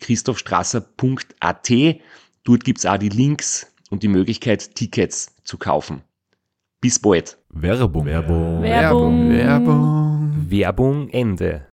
[0.00, 1.70] www.christophstrasser.at.
[2.44, 6.02] Dort gibt's auch die Links und die Möglichkeit, Tickets zu kaufen.
[6.80, 7.38] Bis bald.
[7.50, 8.06] Werbung.
[8.06, 8.62] Werbung.
[8.62, 9.30] Werbung.
[9.30, 10.46] Werbung.
[10.48, 11.66] Werbung Ende.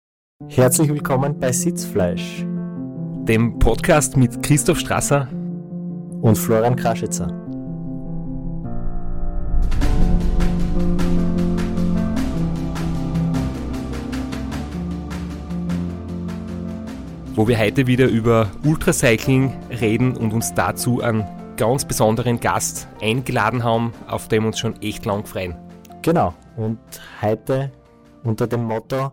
[0.50, 2.46] Herzlich willkommen bei Sitzfleisch
[3.26, 5.28] Dem Podcast mit Christoph Strasser.
[6.22, 7.47] und Florian Kraschitzer.
[17.38, 21.24] Wo wir heute wieder über Ultracycling reden und uns dazu einen
[21.56, 25.56] ganz besonderen Gast eingeladen haben, auf dem uns schon echt lang freuen.
[26.02, 26.34] Genau.
[26.56, 26.80] Und
[27.22, 27.72] heute
[28.24, 29.12] unter dem Motto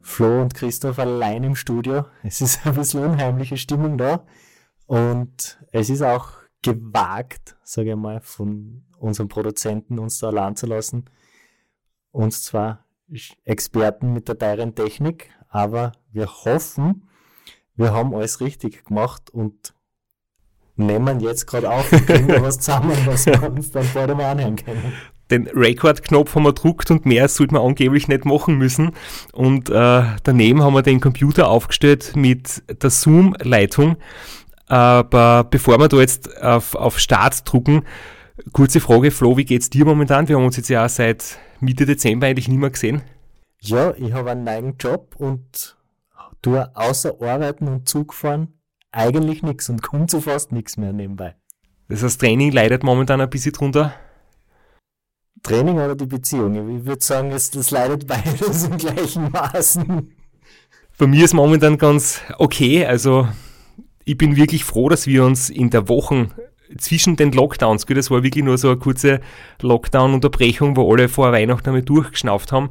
[0.00, 2.06] Flo und Christoph allein im Studio.
[2.22, 4.24] Es ist ein bisschen unheimliche Stimmung da.
[4.86, 10.64] Und es ist auch gewagt, sage ich mal, von unserem Produzenten uns da allein zu
[10.64, 11.04] lassen.
[12.12, 12.86] Uns zwar
[13.44, 17.06] Experten mit der teuren Technik, aber wir hoffen,
[17.76, 19.74] wir haben alles richtig gemacht und
[20.76, 24.32] nehmen jetzt gerade auf und kriegen da was zusammen, was wir uns dann beide mal
[24.32, 24.92] anhören können.
[25.30, 28.92] Den Record-Knopf haben wir gedruckt und mehr sollte man angeblich nicht machen müssen.
[29.32, 33.96] Und äh, daneben haben wir den Computer aufgestellt mit der Zoom-Leitung.
[34.66, 37.82] Aber bevor wir da jetzt auf, auf Start drucken,
[38.52, 40.28] kurze Frage, Flo, wie geht's dir momentan?
[40.28, 43.02] Wir haben uns jetzt ja seit Mitte Dezember eigentlich nicht mehr gesehen.
[43.60, 45.76] Ja, ich habe einen neuen Job und
[46.42, 48.60] tue außer Arbeiten und Zug fahren
[48.92, 51.36] eigentlich nichts und komme zu fast nichts mehr nebenbei.
[51.88, 53.94] Das heißt, Training leidet momentan ein bisschen drunter.
[55.42, 56.78] Training oder die Beziehung?
[56.78, 60.12] Ich würde sagen, es, das leidet beides im gleichen Maßen.
[60.98, 62.84] Bei mir ist momentan ganz okay.
[62.84, 63.26] Also
[64.04, 66.28] ich bin wirklich froh, dass wir uns in der Woche
[66.76, 69.20] zwischen den Lockdowns, das war wirklich nur so eine kurze
[69.60, 72.70] Lockdown-Unterbrechung, wo alle vor Weihnachten einmal durchgeschnauft haben.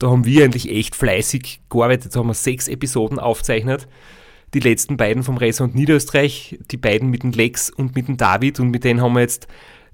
[0.00, 2.16] Da haben wir eigentlich echt fleißig gearbeitet.
[2.16, 3.86] Da haben wir sechs Episoden aufgezeichnet.
[4.54, 8.58] Die letzten beiden vom und Niederösterreich, die beiden mit dem Lex und mit dem David
[8.58, 9.46] und mit denen haben wir jetzt,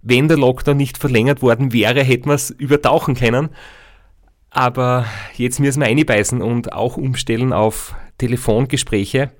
[0.03, 3.51] wenn der Lockdown nicht verlängert worden wäre, hätten wir es übertauchen können.
[4.49, 9.33] Aber jetzt müssen wir einbeißen und auch umstellen auf Telefongespräche,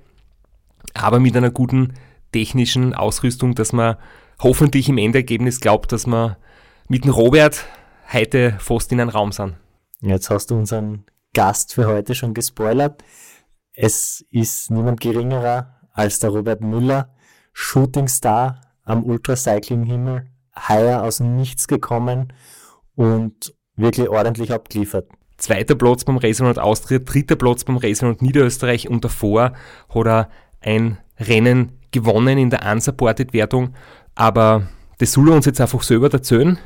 [0.93, 1.93] aber mit einer guten
[2.33, 3.95] technischen Ausrüstung, dass man
[4.39, 6.37] hoffentlich im Endergebnis glaubt, dass wir
[6.89, 7.65] mit dem Robert
[8.11, 9.55] heute fast in einem Raum sind.
[10.01, 13.03] Jetzt hast du unseren Gast für heute schon gespoilert.
[13.73, 17.15] Es ist niemand geringerer als der Robert Müller,
[17.53, 20.27] Shootingstar am Ultracycling-Himmel,
[20.67, 22.33] heuer aus dem Nichts gekommen
[22.95, 25.09] und wirklich ordentlich abgeliefert.
[25.37, 29.53] Zweiter Platz beim Racer und Austria, dritter Platz beim Racer und Niederösterreich und davor
[29.89, 30.29] hat er
[30.61, 33.75] ein Rennen gewonnen in der Unsupported-Wertung,
[34.15, 34.67] aber
[34.99, 36.57] das soll er uns jetzt einfach selber erzählen.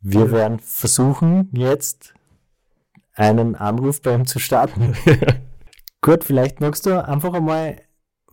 [0.00, 2.14] Wir werden versuchen, jetzt
[3.18, 4.94] einen Anruf bei ihm zu starten.
[6.00, 7.76] Gut, vielleicht magst du einfach einmal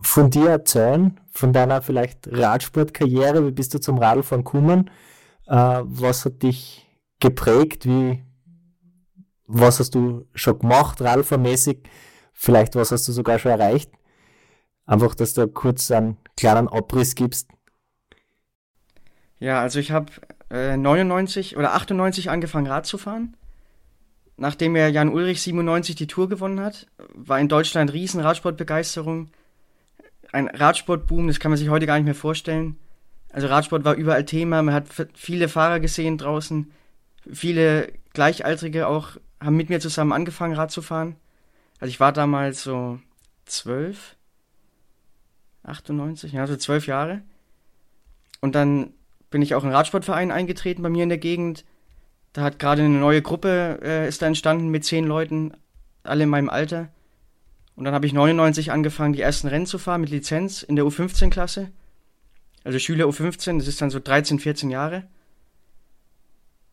[0.00, 4.90] von dir erzählen, von deiner vielleicht Radsportkarriere, wie bist du zum Radlfahren gekommen,
[5.48, 6.86] äh, was hat dich
[7.18, 8.22] geprägt, wie,
[9.46, 11.78] was hast du schon gemacht, Radlfahrmäßig,
[12.32, 13.90] vielleicht was hast du sogar schon erreicht.
[14.84, 17.48] Einfach, dass du kurz einen kleinen Abriss gibst.
[19.40, 20.12] Ja, also ich habe
[20.48, 23.36] äh, 99 oder 98 angefangen Rad zu fahren.
[24.36, 29.30] Nachdem er Jan Ulrich 97 die Tour gewonnen hat, war in Deutschland riesen Radsportbegeisterung.
[30.32, 32.76] Ein Radsportboom, das kann man sich heute gar nicht mehr vorstellen.
[33.32, 36.70] Also Radsport war überall Thema, man hat viele Fahrer gesehen draußen.
[37.30, 41.16] Viele Gleichaltrige auch haben mit mir zusammen angefangen Rad zu fahren.
[41.80, 42.98] Also ich war damals so
[43.44, 44.16] zwölf,
[45.64, 47.22] 98, ja, so zwölf Jahre.
[48.40, 48.92] Und dann
[49.30, 51.64] bin ich auch in einen Radsportverein eingetreten bei mir in der Gegend.
[52.36, 55.54] Da hat gerade eine neue Gruppe äh, ist da entstanden mit zehn Leuten,
[56.02, 56.90] alle in meinem Alter.
[57.76, 60.84] Und dann habe ich 99 angefangen, die ersten Rennen zu fahren mit Lizenz in der
[60.84, 61.72] U15-Klasse.
[62.62, 65.04] Also Schüler U15, das ist dann so 13, 14 Jahre.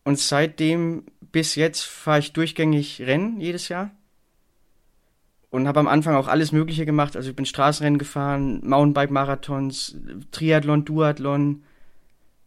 [0.04, 3.90] Und seitdem bis jetzt fahre ich durchgängig Rennen jedes Jahr.
[5.48, 7.16] Und habe am Anfang auch alles Mögliche gemacht.
[7.16, 9.96] Also ich bin Straßenrennen gefahren, Mountainbike-Marathons,
[10.30, 11.64] Triathlon, Duathlon,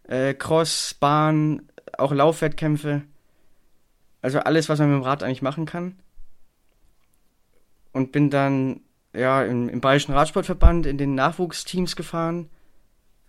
[0.03, 1.63] äh, Cross, Bahn,
[1.97, 3.03] auch Laufwettkämpfe.
[4.21, 5.99] Also alles, was man mit dem Rad eigentlich machen kann.
[7.91, 8.81] Und bin dann
[9.13, 12.49] ja im, im Bayerischen Radsportverband in den Nachwuchsteams gefahren.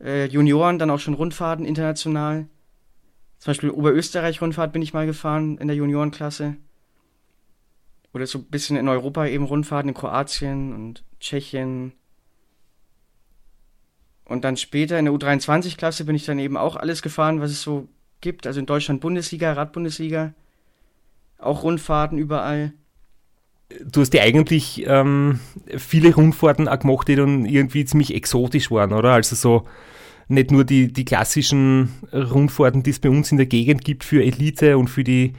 [0.01, 2.47] Äh, Junioren, dann auch schon Rundfahrten international.
[3.39, 6.57] Zum Beispiel Oberösterreich-Rundfahrt bin ich mal gefahren in der Juniorenklasse.
[8.13, 11.93] Oder so ein bisschen in Europa eben Rundfahrten in Kroatien und Tschechien.
[14.25, 17.63] Und dann später in der U23-Klasse bin ich dann eben auch alles gefahren, was es
[17.63, 17.89] so
[18.21, 18.47] gibt.
[18.47, 20.35] Also in Deutschland Bundesliga, Radbundesliga.
[21.39, 22.73] Auch Rundfahrten überall.
[23.85, 25.41] Du hast ja eigentlich ähm,
[25.77, 29.13] viele Rundfahrten auch gemacht, die dann irgendwie ziemlich exotisch waren, oder?
[29.13, 29.67] Also so
[30.29, 34.23] nicht nur die, die klassischen Rundfahrten, die es bei uns in der Gegend gibt für
[34.23, 35.35] Elite und für die,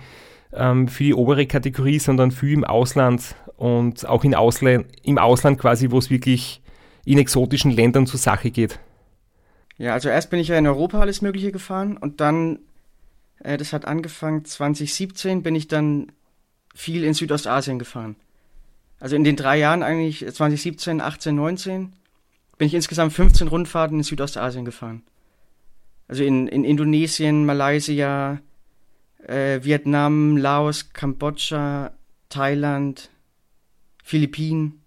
[0.54, 5.60] ähm, für die obere Kategorie, sondern viel im Ausland und auch in Ausland, im Ausland
[5.60, 6.62] quasi, wo es wirklich
[7.06, 8.80] in exotischen Ländern zur Sache geht.
[9.78, 12.60] Ja, also erst bin ich ja in Europa alles Mögliche gefahren und dann,
[13.42, 16.12] das hat angefangen 2017, bin ich dann
[16.76, 18.16] viel in Südostasien gefahren.
[19.00, 21.94] Also in den drei Jahren eigentlich 2017, 18, 19
[22.58, 25.04] bin ich insgesamt 15 Rundfahrten in Südostasien gefahren.
[26.08, 28.42] Also in, in Indonesien, Malaysia,
[29.26, 31.94] äh, Vietnam, Laos, Kambodscha,
[32.28, 33.10] Thailand,
[34.04, 34.82] Philippinen.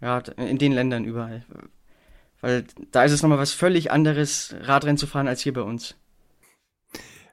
[0.00, 1.44] Ja, in den Ländern überall.
[2.40, 5.96] Weil da ist es nochmal was völlig anderes, Radrennen zu fahren, als hier bei uns.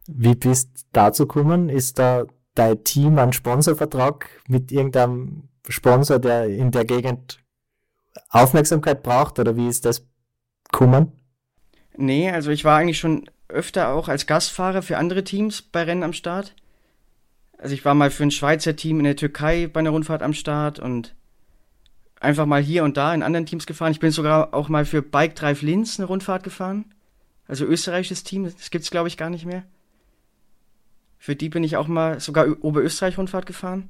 [0.07, 1.69] Wie bist dazu gekommen?
[1.69, 7.39] Ist da dein Team einen Sponsorvertrag mit irgendeinem Sponsor, der in der Gegend
[8.29, 10.05] Aufmerksamkeit braucht oder wie ist das
[10.71, 11.11] gekommen?
[11.97, 16.03] Nee, also ich war eigentlich schon öfter auch als Gastfahrer für andere Teams bei Rennen
[16.03, 16.55] am Start.
[17.57, 20.33] Also ich war mal für ein Schweizer Team in der Türkei bei einer Rundfahrt am
[20.33, 21.15] Start und
[22.19, 23.91] einfach mal hier und da in anderen Teams gefahren.
[23.91, 26.93] Ich bin sogar auch mal für Bike Drive Linz eine Rundfahrt gefahren.
[27.47, 29.63] Also österreichisches Team, das gibt's glaube ich gar nicht mehr.
[31.25, 33.89] Für die bin ich auch mal sogar Oberösterreich-Rundfahrt gefahren.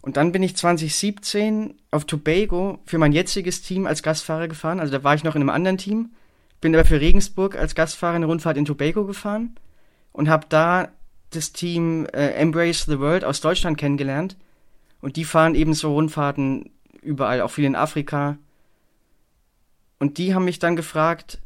[0.00, 4.80] Und dann bin ich 2017 auf Tobago für mein jetziges Team als Gastfahrer gefahren.
[4.80, 6.12] Also da war ich noch in einem anderen Team.
[6.62, 9.56] Bin aber für Regensburg als Gastfahrer eine Rundfahrt in Tobago gefahren
[10.12, 10.88] und habe da
[11.32, 14.38] das Team äh, Embrace the World aus Deutschland kennengelernt.
[15.02, 16.70] Und die fahren eben so Rundfahrten
[17.02, 18.38] überall, auch viel in Afrika.
[19.98, 21.42] Und die haben mich dann gefragt,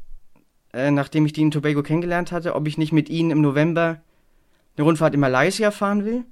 [0.72, 4.00] äh, nachdem ich die in Tobago kennengelernt hatte, ob ich nicht mit ihnen im November
[4.80, 6.24] eine Rundfahrt in Malaysia fahren will.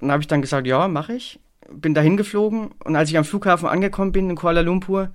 [0.00, 1.38] Und habe ich dann gesagt, ja, mache ich.
[1.70, 5.10] Bin dahin geflogen und als ich am Flughafen angekommen bin in Kuala Lumpur,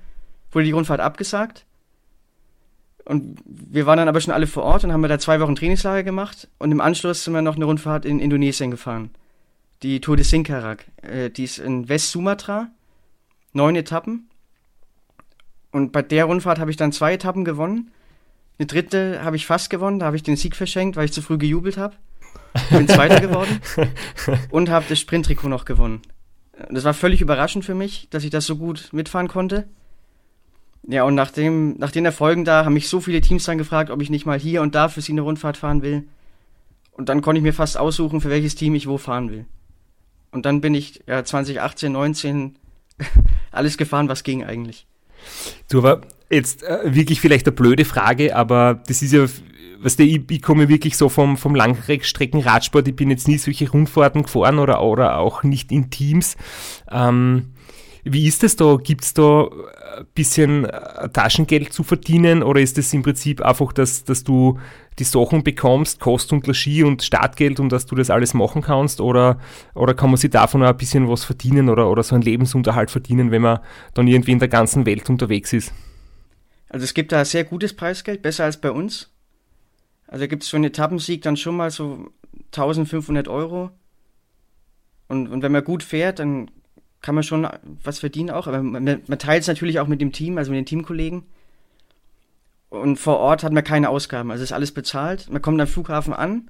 [0.52, 1.66] wurde die Rundfahrt abgesagt.
[3.04, 6.04] Und wir waren dann aber schon alle vor Ort und haben da zwei Wochen Trainingslager
[6.04, 9.12] gemacht und im Anschluss sind wir noch eine Rundfahrt in Indonesien gefahren.
[9.84, 10.86] Die Tour de Singkarak.
[11.02, 12.70] Äh, die ist in West-Sumatra.
[13.52, 14.30] Neun Etappen.
[15.72, 17.92] Und bei der Rundfahrt habe ich dann zwei Etappen gewonnen.
[18.58, 21.22] Eine dritte habe ich fast gewonnen, da habe ich den Sieg verschenkt, weil ich zu
[21.22, 21.96] früh gejubelt habe.
[22.70, 23.60] Bin Zweiter geworden
[24.50, 26.02] und habe das Sprinttrikot noch gewonnen.
[26.70, 29.68] Das war völlig überraschend für mich, dass ich das so gut mitfahren konnte.
[30.88, 33.90] Ja, und nach, dem, nach den Erfolgen da haben mich so viele Teams dann gefragt,
[33.90, 36.08] ob ich nicht mal hier und da für sie eine Rundfahrt fahren will.
[36.92, 39.46] Und dann konnte ich mir fast aussuchen, für welches Team ich wo fahren will.
[40.32, 42.56] Und dann bin ich ja 2018, 19
[43.52, 44.88] alles gefahren, was ging eigentlich.
[45.70, 49.26] Du, aber jetzt äh, wirklich vielleicht eine blöde Frage, aber das ist ja,
[49.80, 53.70] weißt du, ich, ich komme wirklich so vom, vom Langstreckenradsport, ich bin jetzt nie solche
[53.70, 56.38] Rundfahrten gefahren oder, oder auch nicht in Teams.
[56.92, 57.52] Ähm,
[58.08, 58.78] wie ist das da?
[58.78, 59.50] Gibt es da
[59.98, 64.60] ein bisschen äh, Taschengeld zu verdienen oder ist es im Prinzip einfach, dass, dass du
[65.00, 69.02] die Sachen bekommst, Kost und Logis und Startgeld und dass du das alles machen kannst
[69.02, 69.40] oder,
[69.74, 72.92] oder kann man sich davon auch ein bisschen was verdienen oder, oder so einen Lebensunterhalt
[72.92, 73.60] verdienen, wenn man
[73.96, 75.74] dann irgendwie in der ganzen Welt unterwegs ist?
[76.70, 79.12] Also es gibt da sehr gutes Preisgeld, besser als bei uns.
[80.08, 82.12] Also gibt es für einen Etappensieg dann schon mal so
[82.48, 83.72] 1500 Euro.
[85.08, 86.50] Und, und wenn man gut fährt, dann
[87.02, 87.48] kann man schon
[87.84, 90.58] was verdienen auch, aber man, man teilt es natürlich auch mit dem Team, also mit
[90.58, 91.24] den Teamkollegen.
[92.70, 95.30] Und vor Ort hat man keine Ausgaben, also ist alles bezahlt.
[95.30, 96.50] Man kommt am Flughafen an,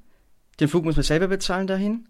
[0.60, 2.08] den Flug muss man selber bezahlen dahin.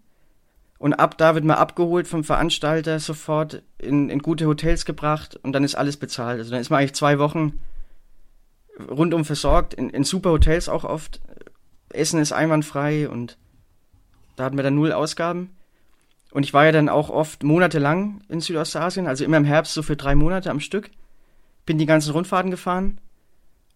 [0.78, 5.52] Und ab da wird man abgeholt vom Veranstalter sofort in, in gute Hotels gebracht und
[5.52, 6.38] dann ist alles bezahlt.
[6.38, 7.58] Also dann ist man eigentlich zwei Wochen
[8.78, 11.20] rundum versorgt, in, in super Hotels auch oft.
[11.90, 13.38] Essen ist einwandfrei und
[14.36, 15.50] da hat man dann null Ausgaben.
[16.30, 19.82] Und ich war ja dann auch oft monatelang in Südostasien, also immer im Herbst so
[19.82, 20.90] für drei Monate am Stück.
[21.64, 23.00] Bin die ganzen Rundfahrten gefahren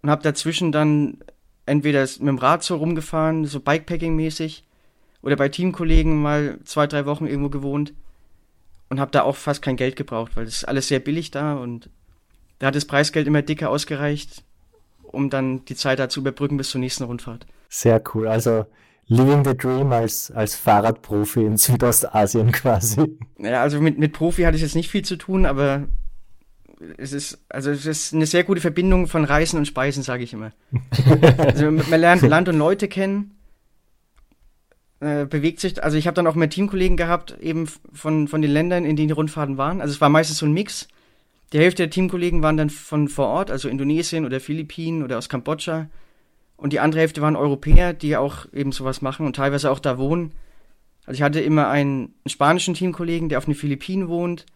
[0.03, 1.19] und habe dazwischen dann
[1.65, 4.65] entweder mit dem Rad so rumgefahren, so Bikepacking-mäßig,
[5.23, 7.93] oder bei Teamkollegen mal zwei, drei Wochen irgendwo gewohnt
[8.89, 11.55] und habe da auch fast kein Geld gebraucht, weil das ist alles sehr billig da
[11.55, 11.91] und
[12.59, 14.45] da hat das Preisgeld immer dicker ausgereicht,
[15.13, 17.47] um dann die Zeit da zu überbrücken bis zur nächsten Rundfahrt.
[17.69, 18.29] Sehr cool.
[18.29, 18.67] Also
[19.07, 23.19] living the dream als, als Fahrradprofi in Südostasien quasi.
[23.39, 25.89] Ja, also mit, mit Profi hatte ich jetzt nicht viel zu tun, aber
[26.97, 30.33] es ist, also es ist eine sehr gute Verbindung von Reisen und Speisen, sage ich
[30.33, 30.53] immer.
[31.39, 33.35] also man lernt Land und Leute kennen,
[35.01, 38.51] äh, bewegt sich, also ich habe dann auch mehr Teamkollegen gehabt, eben von, von den
[38.51, 39.81] Ländern, in denen die Rundfahrten waren.
[39.81, 40.89] Also es war meistens so ein Mix.
[41.53, 45.29] Die Hälfte der Teamkollegen waren dann von vor Ort, also Indonesien oder Philippinen oder aus
[45.29, 45.89] Kambodscha.
[46.57, 49.99] Und die andere Hälfte waren Europäer, die auch eben sowas machen und teilweise auch da
[49.99, 50.33] wohnen.
[51.07, 54.47] Also ich hatte immer einen, spanischen Teamkollegen, der auf den Philippinen wohnt,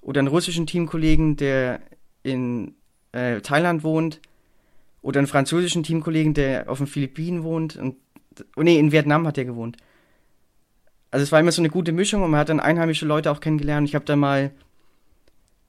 [0.00, 1.80] oder einen russischen Teamkollegen, der
[2.22, 2.74] in
[3.12, 4.20] äh, Thailand wohnt,
[5.02, 7.96] oder einen französischen Teamkollegen, der auf den Philippinen wohnt und
[8.56, 9.76] oh nee, in Vietnam hat er gewohnt.
[11.10, 13.40] Also es war immer so eine gute Mischung und man hat dann einheimische Leute auch
[13.40, 13.88] kennengelernt.
[13.88, 14.52] Ich habe dann mal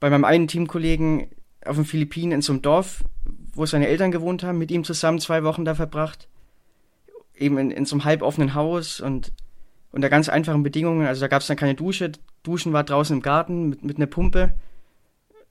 [0.03, 1.27] bei meinem einen Teamkollegen
[1.63, 3.05] auf den Philippinen in so einem Dorf,
[3.53, 6.27] wo seine Eltern gewohnt haben, mit ihm zusammen zwei Wochen da verbracht.
[7.37, 9.31] Eben in, in so einem halboffenen Haus und
[9.93, 11.07] unter ganz einfachen Bedingungen.
[11.07, 12.11] Also da gab es dann keine Dusche.
[12.43, 14.53] Duschen war draußen im Garten mit, mit einer Pumpe,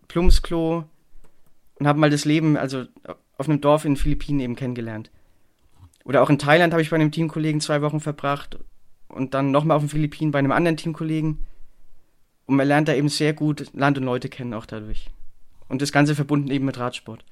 [0.08, 0.84] Plumpsklo
[1.76, 2.84] und habe mal das Leben, also
[3.38, 5.10] auf einem Dorf in den Philippinen eben kennengelernt.
[6.04, 8.58] Oder auch in Thailand habe ich bei einem Teamkollegen zwei Wochen verbracht
[9.08, 11.46] und dann nochmal auf den Philippinen bei einem anderen Teamkollegen.
[12.46, 15.10] Und man lernt da eben sehr gut Land und Leute kennen auch dadurch.
[15.68, 17.24] Und das Ganze verbunden eben mit Radsport.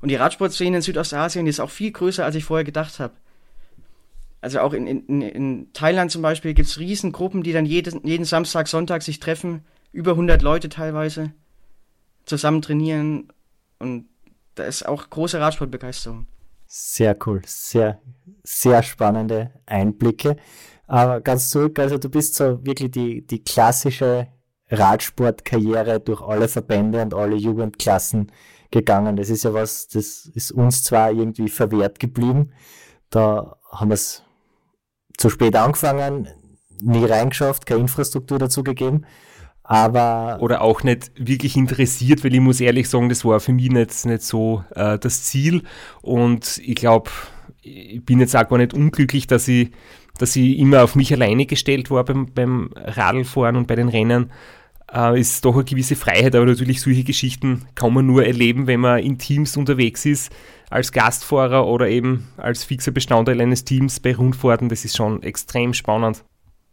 [0.00, 3.14] Und die Radsportszene in Südostasien ist auch viel größer, als ich vorher gedacht habe.
[4.40, 8.26] Also auch in, in, in Thailand zum Beispiel gibt es Riesengruppen, die dann jeden, jeden
[8.26, 9.64] Samstag, Sonntag sich treffen.
[9.92, 11.32] Über 100 Leute teilweise.
[12.26, 13.28] Zusammen trainieren.
[13.78, 14.06] Und
[14.54, 16.26] da ist auch große Radsportbegeisterung.
[16.66, 18.00] Sehr cool, sehr,
[18.42, 20.36] sehr spannende Einblicke.
[20.86, 24.28] Aber ganz zurück, also du bist so wirklich die, die klassische
[24.70, 28.32] Radsportkarriere durch alle Verbände und alle Jugendklassen
[28.70, 29.16] gegangen.
[29.16, 32.52] Das ist ja was, das ist uns zwar irgendwie verwehrt geblieben.
[33.10, 34.22] Da haben wir es
[35.16, 36.28] zu spät angefangen,
[36.80, 39.06] nie reingeschafft, keine Infrastruktur dazu gegeben.
[39.62, 43.70] Aber oder auch nicht wirklich interessiert, weil ich muss ehrlich sagen, das war für mich
[43.70, 45.62] nicht, nicht so äh, das Ziel.
[46.02, 47.10] Und ich glaube,
[47.62, 49.70] ich bin jetzt auch gar nicht unglücklich, dass ich,
[50.18, 54.30] dass ich immer auf mich alleine gestellt war beim, beim Radlfahren und bei den Rennen.
[54.92, 58.80] Äh, ist doch eine gewisse Freiheit, aber natürlich solche Geschichten kann man nur erleben, wenn
[58.80, 60.32] man in Teams unterwegs ist,
[60.70, 64.68] als Gastfahrer oder eben als fixer Bestandteil eines Teams bei Rundfahrten.
[64.68, 66.24] Das ist schon extrem spannend.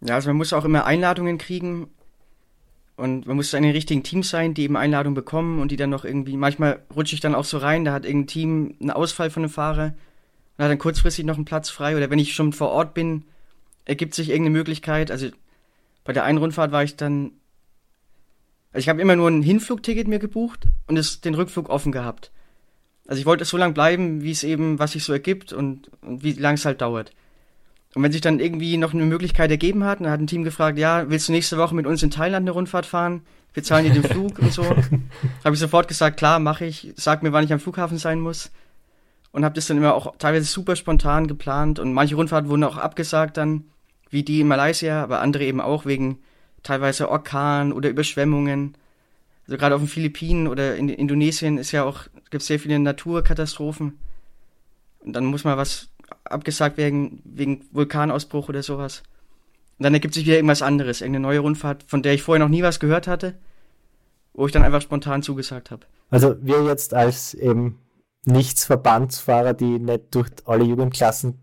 [0.02, 1.88] Ja, also man muss auch immer Einladungen kriegen
[2.96, 5.90] und man muss in den richtigen Teams sein, die eben Einladungen bekommen und die dann
[5.90, 9.32] noch irgendwie, manchmal rutsche ich dann auch so rein, da hat irgendein Team einen Ausfall
[9.32, 9.94] von einem Fahrer
[10.58, 11.96] und hat dann kurzfristig noch einen Platz frei.
[11.96, 13.26] Oder wenn ich schon vor Ort bin,
[13.86, 15.12] ergibt sich irgendeine Möglichkeit.
[15.12, 15.30] Also
[16.04, 17.32] bei der einen Rundfahrt war ich dann,
[18.72, 22.32] also ich habe immer nur ein Hinflugticket mir gebucht und es, den Rückflug offen gehabt.
[23.08, 26.24] Also ich wollte so lange bleiben, wie es eben, was sich so ergibt und, und
[26.24, 27.12] wie lange es halt dauert.
[27.94, 30.78] Und wenn sich dann irgendwie noch eine Möglichkeit ergeben hat, dann hat ein Team gefragt,
[30.78, 33.24] ja, willst du nächste Woche mit uns in Thailand eine Rundfahrt fahren?
[33.54, 34.64] Wir zahlen dir den Flug und so.
[35.44, 36.94] Habe ich sofort gesagt, klar, mache ich.
[36.96, 38.52] Sag mir, wann ich am Flughafen sein muss.
[39.32, 41.80] Und habe das dann immer auch teilweise super spontan geplant.
[41.80, 43.66] Und manche Rundfahrten wurden auch abgesagt dann,
[44.10, 46.20] wie die in Malaysia, aber andere eben auch wegen
[46.64, 48.76] teilweise Orkan oder Überschwemmungen.
[49.48, 53.98] Also gerade auf den Philippinen oder in Indonesien ist ja auch, gibt sehr viele Naturkatastrophen.
[55.00, 55.90] Und dann muss man was
[56.26, 59.02] abgesagt wegen, wegen Vulkanausbruch oder sowas.
[59.80, 62.52] Und dann ergibt sich wieder irgendwas anderes, irgendeine neue Rundfahrt, von der ich vorher noch
[62.52, 63.34] nie was gehört hatte,
[64.34, 65.86] wo ich dann einfach spontan zugesagt habe.
[66.12, 67.80] Also wir jetzt als eben
[68.26, 71.42] nichts Verbandsfahrer, die nicht durch alle Jugendklassen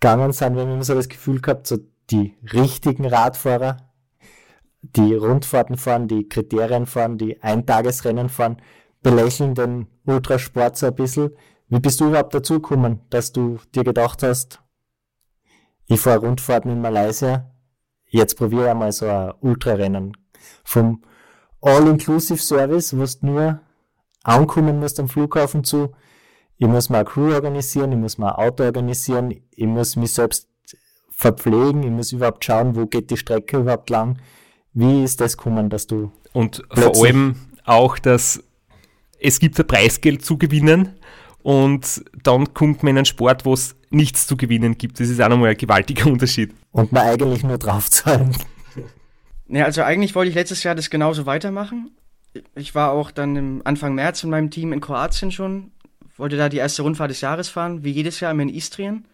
[0.00, 1.78] gegangen sind, haben immer so das Gefühl gehabt, so
[2.10, 3.76] die richtigen Radfahrer,
[4.82, 8.56] die Rundfahrten fahren, die Kriterien fahren, die Eintagesrennen fahren,
[9.02, 11.30] belächeln den Ultrasport so ein bisschen.
[11.68, 14.60] Wie bist du überhaupt dazu gekommen, dass du dir gedacht hast,
[15.86, 17.50] ich fahre Rundfahrten in Malaysia,
[18.06, 20.16] jetzt probiere ich einmal so ein Ultrarennen.
[20.64, 21.02] Vom
[21.60, 23.60] All-Inclusive-Service, wo du nur
[24.22, 25.92] ankommen musst am Flughafen zu,
[26.58, 30.12] ich muss mal eine Crew organisieren, ich muss mal ein Auto organisieren, ich muss mich
[30.12, 30.46] selbst
[31.10, 34.18] verpflegen, ich muss überhaupt schauen, wo geht die Strecke überhaupt lang.
[34.72, 36.12] Wie ist das gekommen, dass du.
[36.32, 38.42] Und vor allem auch, dass
[39.18, 40.98] es gibt ein Preisgeld zu gewinnen
[41.42, 45.00] und dann kommt man in einen Sport, wo es nichts zu gewinnen gibt.
[45.00, 46.52] Das ist auch nochmal ein gewaltiger Unterschied.
[46.72, 48.36] Und man eigentlich nur draufzahlen.
[49.52, 51.90] Ne, also eigentlich wollte ich letztes Jahr das genauso weitermachen.
[52.54, 55.72] Ich war auch dann im Anfang März mit meinem Team in Kroatien schon,
[56.16, 59.06] wollte da die erste Rundfahrt des Jahres fahren, wie jedes Jahr immer in Istrien.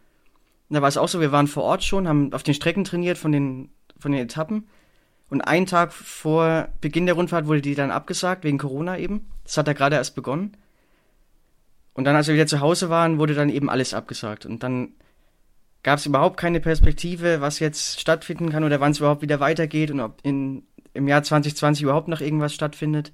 [0.68, 2.84] Und da war es auch so, wir waren vor Ort schon, haben auf den Strecken
[2.84, 4.66] trainiert von den, von den Etappen.
[5.28, 9.26] Und einen Tag vor Beginn der Rundfahrt wurde die dann abgesagt, wegen Corona eben.
[9.44, 10.56] Das hat ja gerade erst begonnen.
[11.94, 14.44] Und dann, als wir wieder zu Hause waren, wurde dann eben alles abgesagt.
[14.44, 14.92] Und dann
[15.82, 19.90] gab es überhaupt keine Perspektive, was jetzt stattfinden kann oder wann es überhaupt wieder weitergeht
[19.90, 20.64] und ob in,
[20.96, 23.12] im Jahr 2020 überhaupt noch irgendwas stattfindet.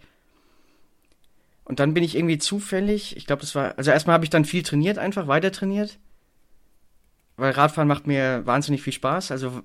[1.65, 4.45] Und dann bin ich irgendwie zufällig, ich glaube, das war, also erstmal habe ich dann
[4.45, 5.99] viel trainiert, einfach weiter trainiert.
[7.37, 9.31] Weil Radfahren macht mir wahnsinnig viel Spaß.
[9.31, 9.63] Also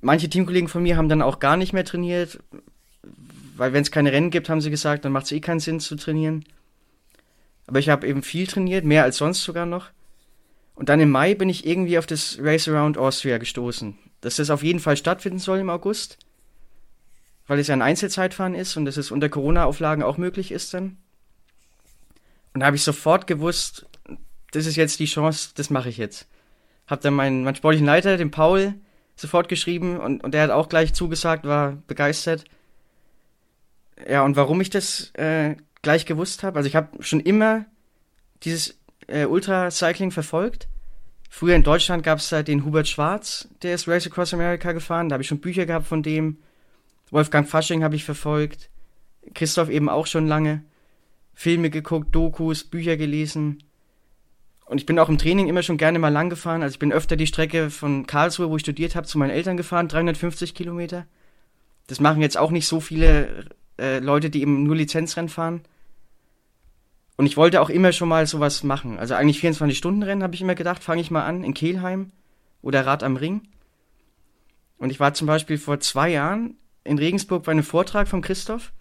[0.00, 2.38] manche Teamkollegen von mir haben dann auch gar nicht mehr trainiert,
[3.56, 5.80] weil wenn es keine Rennen gibt, haben sie gesagt, dann macht es eh keinen Sinn
[5.80, 6.44] zu trainieren.
[7.66, 9.90] Aber ich habe eben viel trainiert, mehr als sonst sogar noch.
[10.74, 13.98] Und dann im Mai bin ich irgendwie auf das Race Around Austria gestoßen.
[14.20, 16.18] Dass das auf jeden Fall stattfinden soll im August.
[17.48, 20.98] Weil es ja ein Einzelzeitfahren ist und dass es unter Corona-Auflagen auch möglich ist dann.
[22.54, 23.86] Und da habe ich sofort gewusst,
[24.52, 26.28] das ist jetzt die Chance, das mache ich jetzt.
[26.86, 28.74] Hab dann meinen, meinen sportlichen Leiter, den Paul,
[29.16, 32.44] sofort geschrieben und, und der hat auch gleich zugesagt, war begeistert.
[34.08, 37.66] Ja, und warum ich das äh, gleich gewusst habe, also ich habe schon immer
[38.44, 38.78] dieses
[39.08, 40.68] äh, Ultracycling verfolgt.
[41.30, 45.08] Früher in Deutschland gab es halt den Hubert Schwarz, der ist Race Across America gefahren.
[45.08, 46.38] Da habe ich schon Bücher gehabt von dem.
[47.12, 48.70] Wolfgang Fasching habe ich verfolgt.
[49.34, 50.62] Christoph eben auch schon lange.
[51.34, 53.62] Filme geguckt, Dokus, Bücher gelesen.
[54.66, 56.62] Und ich bin auch im Training immer schon gerne mal lang gefahren.
[56.62, 59.56] Also ich bin öfter die Strecke von Karlsruhe, wo ich studiert habe, zu meinen Eltern
[59.56, 61.06] gefahren, 350 Kilometer.
[61.86, 63.46] Das machen jetzt auch nicht so viele
[63.78, 65.62] äh, Leute, die eben nur Lizenzrennen fahren.
[67.16, 68.98] Und ich wollte auch immer schon mal sowas machen.
[68.98, 72.12] Also eigentlich 24-Stunden-Rennen habe ich immer gedacht, fange ich mal an in Kelheim
[72.60, 73.42] oder Rad am Ring.
[74.76, 76.56] Und ich war zum Beispiel vor zwei Jahren
[76.88, 78.72] in Regensburg bei einem Vortrag von Christoph.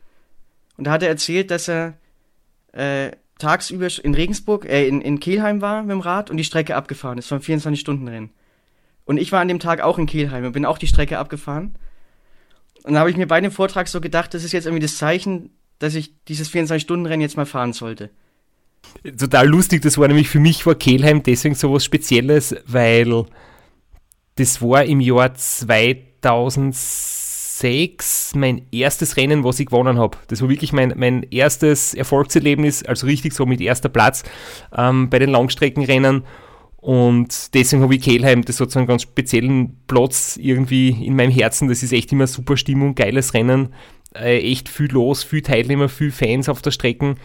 [0.77, 1.97] Und da hat er erzählt, dass er
[2.71, 6.75] äh, tagsüber in Regensburg, äh, in, in Kelheim war mit dem Rad und die Strecke
[6.75, 8.29] abgefahren ist vom 24-Stunden-Rennen.
[9.05, 11.75] Und ich war an dem Tag auch in Kelheim und bin auch die Strecke abgefahren.
[12.83, 14.97] Und da habe ich mir bei dem Vortrag so gedacht, das ist jetzt irgendwie das
[14.97, 18.09] Zeichen, dass ich dieses 24-Stunden-Rennen jetzt mal fahren sollte.
[19.17, 23.25] Total lustig, das war nämlich für mich war Kelheim deswegen so was Spezielles, weil
[24.35, 27.16] das war im Jahr 2006
[28.35, 30.17] mein erstes Rennen, was ich gewonnen habe.
[30.27, 34.23] Das war wirklich mein, mein erstes Erfolgserlebnis, also richtig so mit erster Platz
[34.75, 36.23] ähm, bei den Langstreckenrennen.
[36.77, 41.31] Und deswegen habe ich Kelheim, das hat so einen ganz speziellen Platz irgendwie in meinem
[41.31, 41.67] Herzen.
[41.67, 43.73] Das ist echt immer super Stimmung, geiles Rennen,
[44.15, 47.15] äh, echt viel los, viel Teilnehmer, viel Fans auf der Strecke.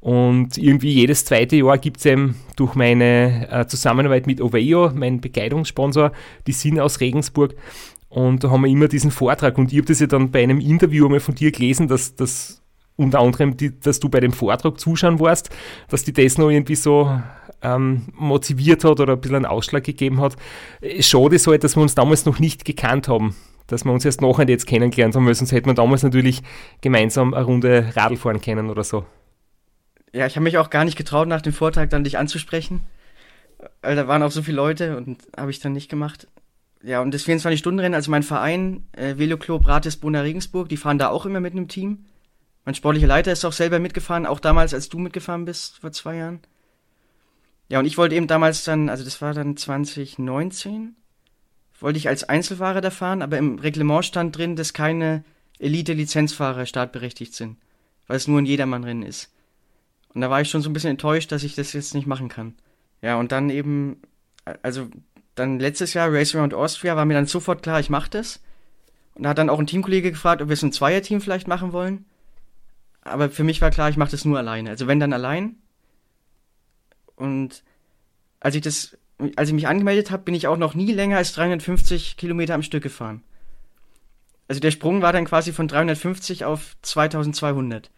[0.00, 5.20] Und irgendwie jedes zweite Jahr gibt es eben durch meine äh, Zusammenarbeit mit Oveo, mein
[5.20, 6.12] Begleitungssponsor,
[6.46, 7.54] die sind aus Regensburg.
[8.10, 9.56] Und da haben wir immer diesen Vortrag.
[9.56, 12.60] Und ich habe das ja dann bei einem Interview einmal von dir gelesen, dass das
[12.96, 15.48] unter anderem, die, dass du bei dem Vortrag zuschauen warst,
[15.88, 17.18] dass die das noch irgendwie so
[17.62, 20.36] ähm, motiviert hat oder ein bisschen einen Ausschlag gegeben hat.
[20.98, 23.34] Schade ist halt, dass wir uns damals noch nicht gekannt haben
[23.70, 26.42] dass wir uns erst nachher jetzt kennengelernt haben, weil sonst hätten wir damals natürlich
[26.80, 29.06] gemeinsam eine Runde Radl fahren können oder so.
[30.12, 32.80] Ja, ich habe mich auch gar nicht getraut, nach dem Vortrag dann dich anzusprechen.
[33.82, 36.26] Weil da waren auch so viele Leute und habe ich dann nicht gemacht.
[36.82, 41.26] Ja, und das 24-Stunden-Rennen, also mein Verein, äh, Veloclub Ratisbona Regensburg, die fahren da auch
[41.26, 42.06] immer mit einem Team.
[42.64, 46.16] Mein sportlicher Leiter ist auch selber mitgefahren, auch damals, als du mitgefahren bist, vor zwei
[46.16, 46.40] Jahren.
[47.68, 50.96] Ja, und ich wollte eben damals dann, also das war dann 2019,
[51.80, 55.24] wollte ich als Einzelfahrer da fahren, aber im Reglement stand drin, dass keine
[55.58, 57.58] Elite-Lizenzfahrer startberechtigt sind,
[58.06, 59.32] weil es nur ein Jedermannrennen ist.
[60.14, 62.28] Und da war ich schon so ein bisschen enttäuscht, dass ich das jetzt nicht machen
[62.28, 62.54] kann.
[63.02, 64.00] Ja, und dann eben,
[64.62, 64.88] also
[65.34, 68.40] dann letztes Jahr Race Around Austria war mir dann sofort klar, ich mache das.
[69.14, 71.72] Und da hat dann auch ein Teamkollege gefragt, ob wir es ein Zweierteam vielleicht machen
[71.72, 72.04] wollen.
[73.02, 74.70] Aber für mich war klar, ich mache das nur alleine.
[74.70, 75.56] Also wenn dann allein.
[77.16, 77.62] Und
[78.40, 78.96] als ich das,
[79.36, 82.62] als ich mich angemeldet habe, bin ich auch noch nie länger als 350 Kilometer am
[82.62, 83.22] Stück gefahren.
[84.48, 87.90] Also der Sprung war dann quasi von 350 auf 2200.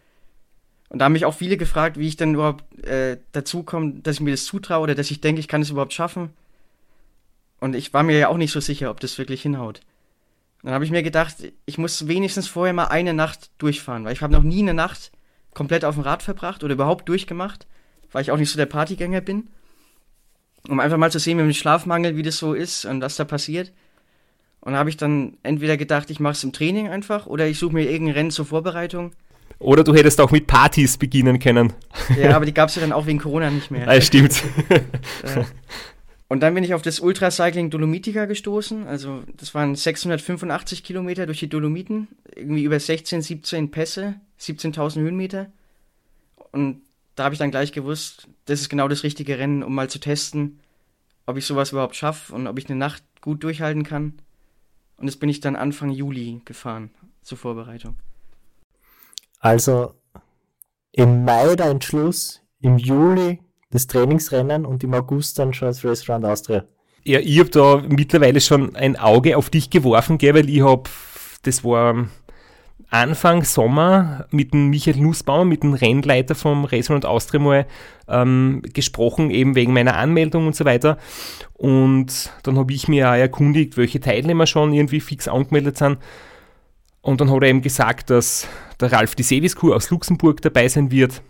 [0.89, 4.17] Und da haben mich auch viele gefragt, wie ich denn überhaupt äh, dazu komme, dass
[4.17, 6.31] ich mir das zutraue oder dass ich denke, ich kann es überhaupt schaffen.
[7.63, 9.83] Und ich war mir ja auch nicht so sicher, ob das wirklich hinhaut.
[10.65, 14.21] dann habe ich mir gedacht, ich muss wenigstens vorher mal eine Nacht durchfahren, weil ich
[14.21, 15.13] habe noch nie eine Nacht
[15.55, 17.69] komplett auf dem Rad verbracht oder überhaupt durchgemacht,
[18.11, 19.47] weil ich auch nicht so der Partygänger bin.
[20.69, 23.25] Um einfach mal zu sehen mit dem Schlafmangel, wie das so ist und was da
[23.25, 23.73] passiert.
[24.61, 27.61] Und da habe ich dann entweder gedacht, ich mache es im Training einfach oder ich
[27.61, 29.13] suche mir irgendein Rennen zur Vorbereitung
[29.63, 31.73] oder du hättest auch mit Partys beginnen können.
[32.19, 33.87] Ja, aber die gab es ja dann auch wegen Corona nicht mehr.
[33.89, 34.43] Ah, stimmt.
[36.33, 38.87] Und dann bin ich auf das Ultracycling Dolomitica gestoßen.
[38.87, 45.53] Also das waren 685 Kilometer durch die Dolomiten, irgendwie über 16, 17 Pässe, 17.000 Höhenmeter.
[46.51, 46.81] Und
[47.17, 49.99] da habe ich dann gleich gewusst, das ist genau das richtige Rennen, um mal zu
[49.99, 50.61] testen,
[51.27, 54.15] ob ich sowas überhaupt schaffe und ob ich eine Nacht gut durchhalten kann.
[54.97, 57.97] Und das bin ich dann Anfang Juli gefahren zur Vorbereitung.
[59.39, 59.97] Also
[60.93, 63.42] im Mai der Entschluss, im Juli
[63.73, 66.65] das Trainingsrennen und im August dann schon das Race Round Austria.
[67.05, 70.85] Ja, ich habe da mittlerweile schon ein Auge auf dich geworfen, gell, weil ich habe,
[71.43, 72.07] das war
[72.91, 77.67] Anfang Sommer mit dem Michael Nussbaumer, mit dem Rennleiter vom Race Round Austria mal
[78.07, 80.99] ähm, gesprochen, eben wegen meiner Anmeldung und so weiter.
[81.55, 85.99] Und dann habe ich mir auch erkundigt, welche Teilnehmer schon irgendwie fix angemeldet sind.
[87.01, 88.47] Und dann hat er eben gesagt, dass
[88.79, 91.23] der Ralf Di Seviscu aus Luxemburg dabei sein wird,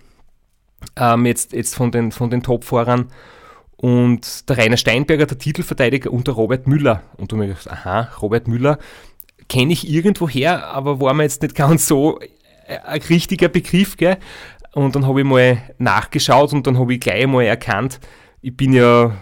[0.97, 3.11] ähm, jetzt, jetzt von den, von den Top-Fahrern.
[3.77, 7.03] Und der Rainer Steinberger, der Titelverteidiger, und der Robert Müller.
[7.17, 8.79] Und du mir gedacht, aha, Robert Müller
[9.49, 14.19] kenne ich irgendwoher, aber war mir jetzt nicht ganz so äh, ein richtiger Begriff, gell?
[14.75, 18.01] Und dann habe ich mal nachgeschaut und dann habe ich gleich mal erkannt,
[18.41, 19.13] ich bin ja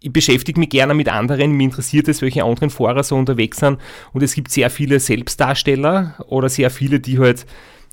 [0.00, 3.80] ich beschäftige mich gerne mit anderen, mir interessiert es, welche anderen Fahrer so unterwegs sind.
[4.12, 7.44] Und es gibt sehr viele Selbstdarsteller oder sehr viele, die halt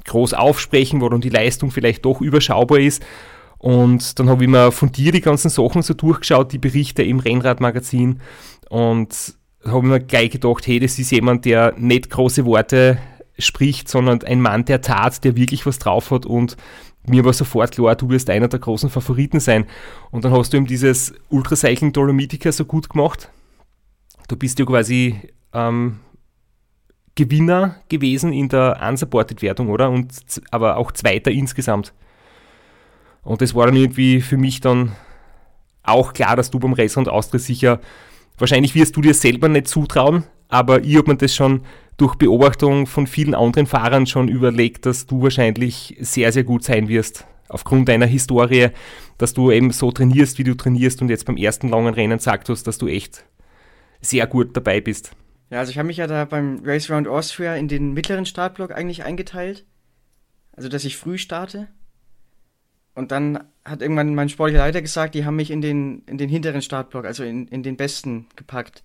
[0.06, 3.04] groß aufsprechen, dann die Leistung vielleicht doch überschaubar ist.
[3.58, 7.20] Und dann habe ich mir von dir die ganzen Sachen so durchgeschaut, die Berichte im
[7.20, 8.20] Rennradmagazin.
[8.70, 9.36] Und
[9.66, 12.98] habe mir gleich gedacht, hey, das ist jemand, der nicht große Worte
[13.38, 16.58] spricht, sondern ein Mann der Tat, der wirklich was drauf hat und
[17.06, 19.66] mir war sofort klar, du wirst einer der großen Favoriten sein.
[20.12, 23.30] Und dann hast du ihm dieses Ultracycling Dolomitica so gut gemacht.
[24.30, 25.20] Du bist ja quasi
[25.54, 26.00] ähm,
[27.16, 29.90] Gewinner gewesen in der Unsupported-Wertung, oder?
[29.90, 30.12] Und,
[30.52, 31.94] aber auch Zweiter insgesamt.
[33.24, 34.94] Und das war dann irgendwie für mich dann
[35.84, 37.80] auch klar, dass du beim Restaurant Austria sicher,
[38.38, 41.62] wahrscheinlich wirst du dir selber nicht zutrauen, aber ich habe mir das schon
[41.98, 46.88] durch Beobachtung von vielen anderen Fahrern schon überlegt, dass du wahrscheinlich sehr, sehr gut sein
[46.88, 47.26] wirst.
[47.50, 48.70] Aufgrund deiner Historie,
[49.18, 52.50] dass du eben so trainierst, wie du trainierst und jetzt beim ersten langen Rennen sagt
[52.50, 53.26] hast, dass du echt
[54.02, 55.12] sehr gut dabei bist.
[55.50, 58.72] Ja, also ich habe mich ja da beim Race Round Austria in den mittleren Startblock
[58.72, 59.66] eigentlich eingeteilt.
[60.56, 61.68] Also, dass ich früh starte.
[62.96, 66.30] Und dann hat irgendwann mein sportlicher Leiter gesagt, die haben mich in den, in den
[66.30, 68.84] hinteren Startblock, also in, in den besten gepackt,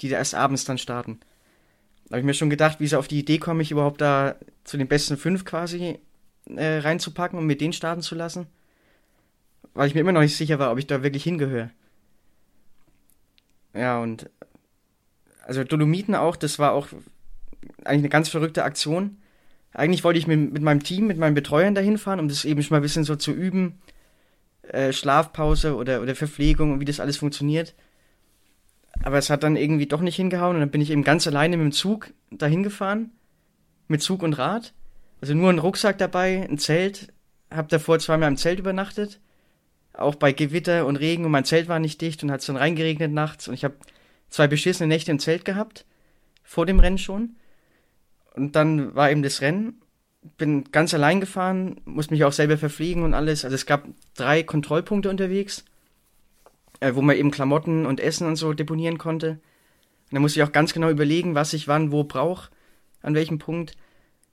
[0.00, 1.18] die da erst abends dann starten.
[2.06, 4.36] Da habe ich mir schon gedacht, wie sie auf die Idee komme, ich überhaupt da
[4.64, 5.98] zu den besten fünf quasi
[6.46, 8.46] äh, reinzupacken und mit denen starten zu lassen.
[9.74, 11.70] Weil ich mir immer noch nicht sicher war, ob ich da wirklich hingehöre.
[13.74, 14.30] Ja, und
[15.48, 16.88] also Dolomiten auch, das war auch
[17.84, 19.16] eigentlich eine ganz verrückte Aktion.
[19.72, 22.62] Eigentlich wollte ich mit, mit meinem Team, mit meinen Betreuern dahin fahren, um das eben
[22.62, 23.80] schon mal ein bisschen so zu üben.
[24.62, 27.74] Äh, Schlafpause oder, oder Verpflegung und wie das alles funktioniert.
[29.02, 31.56] Aber es hat dann irgendwie doch nicht hingehauen und dann bin ich eben ganz alleine
[31.56, 33.10] mit dem Zug dahin gefahren.
[33.86, 34.74] Mit Zug und Rad.
[35.22, 37.10] Also nur ein Rucksack dabei, ein Zelt.
[37.50, 39.18] Hab davor zweimal im Zelt übernachtet.
[39.94, 42.56] Auch bei Gewitter und Regen und mein Zelt war nicht dicht und hat es dann
[42.56, 43.76] reingeregnet nachts und ich habe
[44.28, 45.84] zwei beschissene Nächte im Zelt gehabt.
[46.42, 47.36] Vor dem Rennen schon.
[48.34, 49.80] Und dann war eben das Rennen.
[50.36, 53.44] Bin ganz allein gefahren, musste mich auch selber verfliegen und alles.
[53.44, 55.64] Also es gab drei Kontrollpunkte unterwegs
[56.80, 59.30] äh, wo man eben Klamotten und Essen und so deponieren konnte.
[59.30, 62.50] Und da muss ich auch ganz genau überlegen, was ich wann wo brauche,
[63.02, 63.76] an welchem Punkt.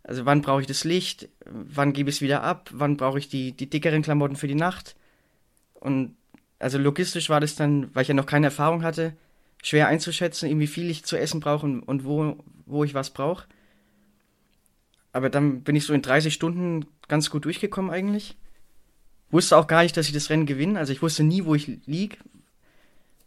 [0.03, 3.27] Also wann brauche ich das Licht, wann gebe ich es wieder ab, wann brauche ich
[3.27, 4.95] die, die dickeren Klamotten für die Nacht.
[5.73, 6.15] Und
[6.59, 9.13] also logistisch war das dann, weil ich ja noch keine Erfahrung hatte,
[9.65, 13.47] schwer einzuschätzen, wie viel ich zu essen brauche und, und wo, wo ich was brauche.
[15.11, 18.37] Aber dann bin ich so in 30 Stunden ganz gut durchgekommen eigentlich.
[19.31, 20.77] Wusste auch gar nicht, dass ich das Rennen gewinne.
[20.77, 22.19] Also ich wusste nie, wo ich lieg,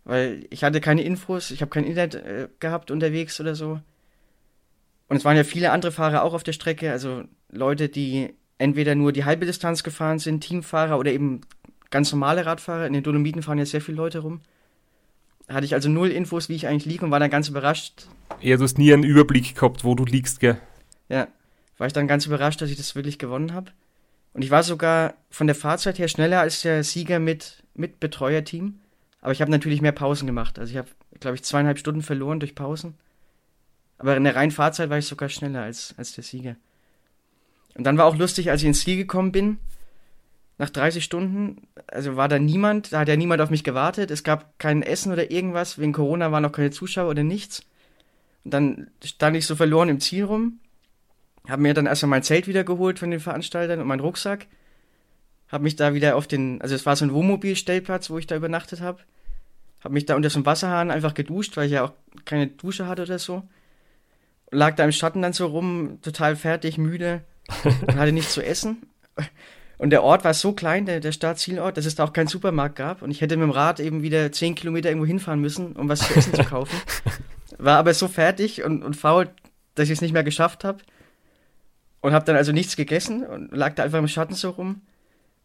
[0.04, 3.80] weil ich hatte keine Infos, ich habe kein Internet äh, gehabt unterwegs oder so.
[5.08, 8.94] Und es waren ja viele andere Fahrer auch auf der Strecke, also Leute, die entweder
[8.94, 11.40] nur die halbe Distanz gefahren sind, Teamfahrer oder eben
[11.90, 12.86] ganz normale Radfahrer.
[12.86, 14.40] In den Dolomiten fahren ja sehr viele Leute rum.
[15.48, 18.06] Hatte ich also null Infos, wie ich eigentlich liege und war dann ganz überrascht.
[18.40, 20.58] Ja, du hast nie einen Überblick gehabt, wo du liegst, gell?
[21.08, 21.28] Ja,
[21.78, 23.72] war ich dann ganz überrascht, dass ich das wirklich gewonnen habe.
[24.34, 28.78] Und ich war sogar von der Fahrzeit her schneller als der Sieger mit, mit Betreuerteam.
[29.20, 30.58] Aber ich habe natürlich mehr Pausen gemacht.
[30.58, 32.94] Also ich habe, glaube ich, zweieinhalb Stunden verloren durch Pausen.
[33.96, 36.56] Aber in der reinen Fahrzeit war ich sogar schneller als, als der Sieger.
[37.74, 39.58] Und dann war auch lustig, als ich ins Ziel gekommen bin,
[40.58, 44.10] nach 30 Stunden, also war da niemand, da hat ja niemand auf mich gewartet.
[44.10, 45.78] Es gab kein Essen oder irgendwas.
[45.78, 47.62] Wegen Corona waren noch keine Zuschauer oder nichts.
[48.44, 50.60] Und dann stand ich so verloren im Ziel rum,
[51.48, 54.46] habe mir dann erstmal mein Zelt wieder geholt von den Veranstaltern und meinen Rucksack
[55.48, 58.36] habe mich da wieder auf den, also es war so ein Wohnmobilstellplatz, wo ich da
[58.36, 59.00] übernachtet habe.
[59.82, 61.92] Habe mich da unter so einem Wasserhahn einfach geduscht, weil ich ja auch
[62.24, 63.42] keine Dusche hatte oder so.
[64.50, 67.22] Lag da im Schatten dann so rum, total fertig, müde
[67.64, 68.82] und hatte nichts zu essen.
[69.78, 72.76] Und der Ort war so klein, der, der Startzielort, dass es da auch keinen Supermarkt
[72.76, 73.00] gab.
[73.00, 76.00] Und ich hätte mit dem Rad eben wieder zehn Kilometer irgendwo hinfahren müssen, um was
[76.00, 76.76] zu essen zu kaufen.
[77.58, 79.28] War aber so fertig und, und faul,
[79.76, 80.78] dass ich es nicht mehr geschafft habe.
[82.00, 84.82] Und habe dann also nichts gegessen und lag da einfach im Schatten so rum.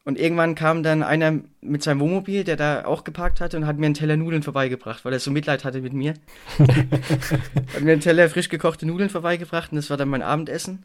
[0.06, 3.78] Und irgendwann kam dann einer mit seinem Wohnmobil, der da auch geparkt hatte, und hat
[3.78, 6.15] mir einen Teller Nudeln vorbeigebracht, weil er so Mitleid hatte mit mir.
[6.60, 10.84] hat mir einen Teller frisch gekochte Nudeln vorbeigebracht und das war dann mein Abendessen.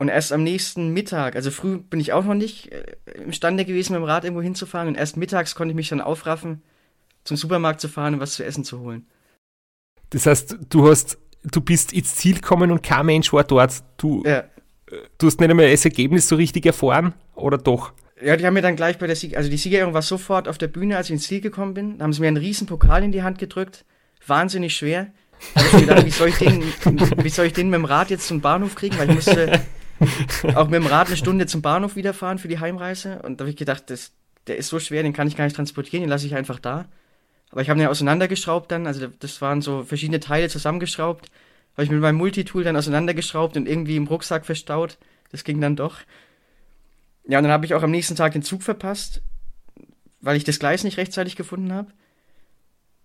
[0.00, 2.84] Und erst am nächsten Mittag, also früh bin ich auch noch nicht äh,
[3.24, 4.88] imstande gewesen, mit dem Rad irgendwo hinzufahren.
[4.88, 6.62] Und erst mittags konnte ich mich dann aufraffen,
[7.24, 9.06] zum Supermarkt zu fahren und was zu essen zu holen.
[10.10, 13.82] Das heißt, du hast, du bist ins Ziel gekommen und kein Mensch war dort.
[13.96, 14.44] Du, Ja.
[15.18, 17.92] du hast nicht einmal das Ergebnis so richtig erfahren, oder doch?
[18.22, 20.58] Ja, die haben mir dann gleich bei der Sieg, also die Siegerehrung war sofort auf
[20.58, 21.98] der Bühne, als ich ins Ziel gekommen bin.
[21.98, 23.84] Da haben sie mir einen riesen Pokal in die Hand gedrückt.
[24.26, 25.08] Wahnsinnig schwer.
[25.54, 26.62] Da habe ich mir gedacht, wie soll ich, den,
[27.22, 28.96] wie soll ich den mit dem Rad jetzt zum Bahnhof kriegen?
[28.98, 29.60] Weil ich musste
[30.54, 33.20] auch mit dem Rad eine Stunde zum Bahnhof wiederfahren für die Heimreise.
[33.22, 34.12] Und da habe ich gedacht, das,
[34.46, 36.86] der ist so schwer, den kann ich gar nicht transportieren, den lasse ich einfach da.
[37.50, 41.30] Aber ich habe den auseinandergeschraubt dann, also das waren so verschiedene Teile zusammengeschraubt.
[41.74, 44.98] Habe ich mit meinem Multitool dann auseinandergeschraubt und irgendwie im Rucksack verstaut.
[45.30, 45.98] Das ging dann doch.
[47.26, 49.22] Ja, und dann habe ich auch am nächsten Tag den Zug verpasst,
[50.20, 51.92] weil ich das Gleis nicht rechtzeitig gefunden habe.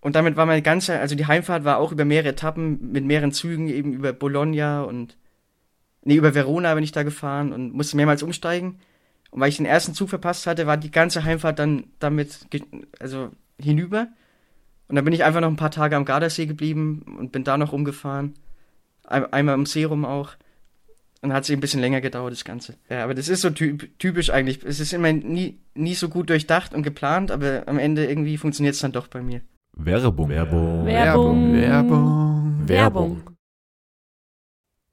[0.00, 3.32] Und damit war meine ganze, also die Heimfahrt war auch über mehrere Etappen mit mehreren
[3.32, 5.16] Zügen, eben über Bologna und,
[6.04, 8.78] nee, über Verona bin ich da gefahren und musste mehrmals umsteigen.
[9.30, 12.46] Und weil ich den ersten Zug verpasst hatte, war die ganze Heimfahrt dann damit,
[13.00, 14.08] also hinüber.
[14.88, 17.56] Und dann bin ich einfach noch ein paar Tage am Gardasee geblieben und bin da
[17.56, 18.34] noch rumgefahren.
[19.04, 20.34] Ein, einmal um See rum auch.
[21.22, 22.76] Und hat sich ein bisschen länger gedauert, das Ganze.
[22.90, 24.62] Ja, aber das ist so typ, typisch eigentlich.
[24.62, 28.74] Es ist immer nie, nie so gut durchdacht und geplant, aber am Ende irgendwie funktioniert
[28.74, 29.40] es dann doch bei mir.
[29.72, 30.28] Werbung.
[30.28, 30.84] Werbung.
[30.84, 31.54] Werbung.
[31.54, 32.68] Werbung.
[32.68, 33.33] Werbung.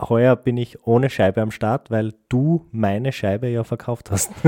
[0.00, 4.30] Heuer bin ich ohne Scheibe am Start, weil du meine Scheibe ja verkauft hast.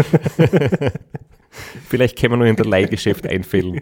[1.89, 3.81] Vielleicht können wir nur in der Leihgeschäft einfällen.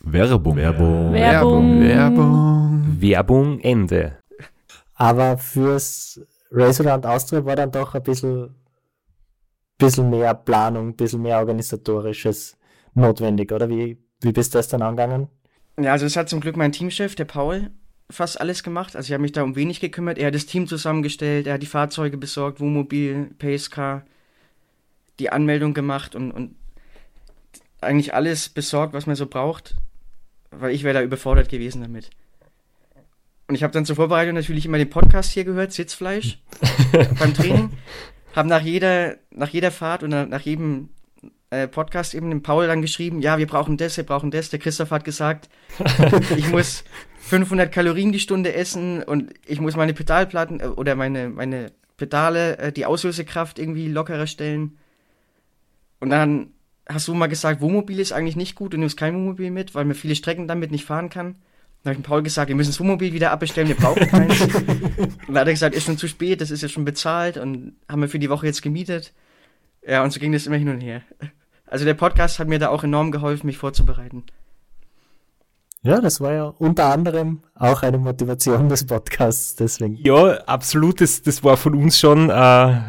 [0.00, 0.56] Werbung.
[0.56, 1.12] Werbung.
[1.12, 1.80] Werbung.
[1.82, 2.96] Werbung.
[3.00, 4.18] Werbung Ende.
[4.94, 8.54] Aber fürs Raceland Austria war dann doch ein bisschen,
[9.76, 12.56] bisschen mehr Planung, ein bisschen mehr organisatorisches
[12.94, 13.68] notwendig, oder?
[13.68, 15.28] Wie, wie bist du das dann angegangen?
[15.78, 17.70] Ja, also es hat zum Glück mein Teamchef, der Paul,
[18.10, 18.96] fast alles gemacht.
[18.96, 20.18] Also ich habe mich da um wenig gekümmert.
[20.18, 24.04] Er hat das Team zusammengestellt, er hat die Fahrzeuge besorgt, Wohnmobil, Pacecar,
[25.18, 26.54] die Anmeldung gemacht und, und
[27.80, 29.76] eigentlich alles besorgt, was man so braucht,
[30.50, 32.10] weil ich wäre da überfordert gewesen damit.
[33.46, 36.38] Und ich habe dann zur Vorbereitung natürlich immer den Podcast hier gehört, Sitzfleisch,
[37.18, 37.70] beim Training.
[38.34, 40.90] Habe nach jeder, nach jeder Fahrt oder nach jedem
[41.50, 44.50] äh, Podcast eben dem Paul dann geschrieben, ja, wir brauchen das, wir brauchen das.
[44.50, 45.48] Der Christoph hat gesagt,
[46.36, 46.84] ich muss
[47.18, 52.58] 500 Kalorien die Stunde essen und ich muss meine Pedalplatten äh, oder meine, meine Pedale,
[52.58, 54.78] äh, die Auslösekraft irgendwie lockerer stellen.
[56.00, 56.50] Und dann
[56.88, 59.84] hast du mal gesagt, Wohnmobil ist eigentlich nicht gut, du nimmst kein Wohnmobil mit, weil
[59.84, 61.36] man viele Strecken damit nicht fahren kann.
[61.82, 64.40] Dann habe ich dem Paul gesagt, wir müssen das Wohnmobil wieder abbestellen, wir brauchen keins.
[64.40, 67.76] und dann hat er gesagt, ist schon zu spät, das ist ja schon bezahlt und
[67.88, 69.12] haben wir für die Woche jetzt gemietet.
[69.86, 71.02] Ja, und so ging das immer hin und her.
[71.66, 74.24] Also der Podcast hat mir da auch enorm geholfen, mich vorzubereiten.
[75.82, 79.96] Ja, das war ja unter anderem auch eine Motivation des Podcasts, deswegen.
[80.02, 81.00] Ja, absolut.
[81.00, 82.80] Das, das war von uns schon, äh,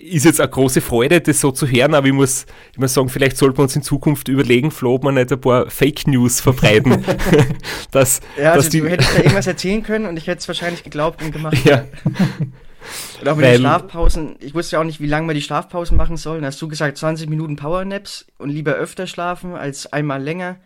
[0.00, 3.08] ist jetzt eine große Freude, das so zu hören, aber ich muss, ich muss sagen,
[3.08, 6.40] vielleicht sollten wir uns in Zukunft überlegen, Flo, ob wir nicht ein paar Fake News
[6.40, 7.04] verbreiten.
[7.90, 10.48] dass, Ja, also dass die, du hättest da irgendwas erzählen können und ich hätte es
[10.48, 11.58] wahrscheinlich geglaubt und gemacht.
[11.64, 11.84] ja,
[13.20, 14.36] Und auch mit Weil- den Schlafpausen.
[14.38, 16.42] Ich wusste ja auch nicht, wie lange wir die Schlafpausen machen sollen.
[16.42, 20.56] Da hast du gesagt 20 Minuten Powernaps und lieber öfter schlafen als einmal länger.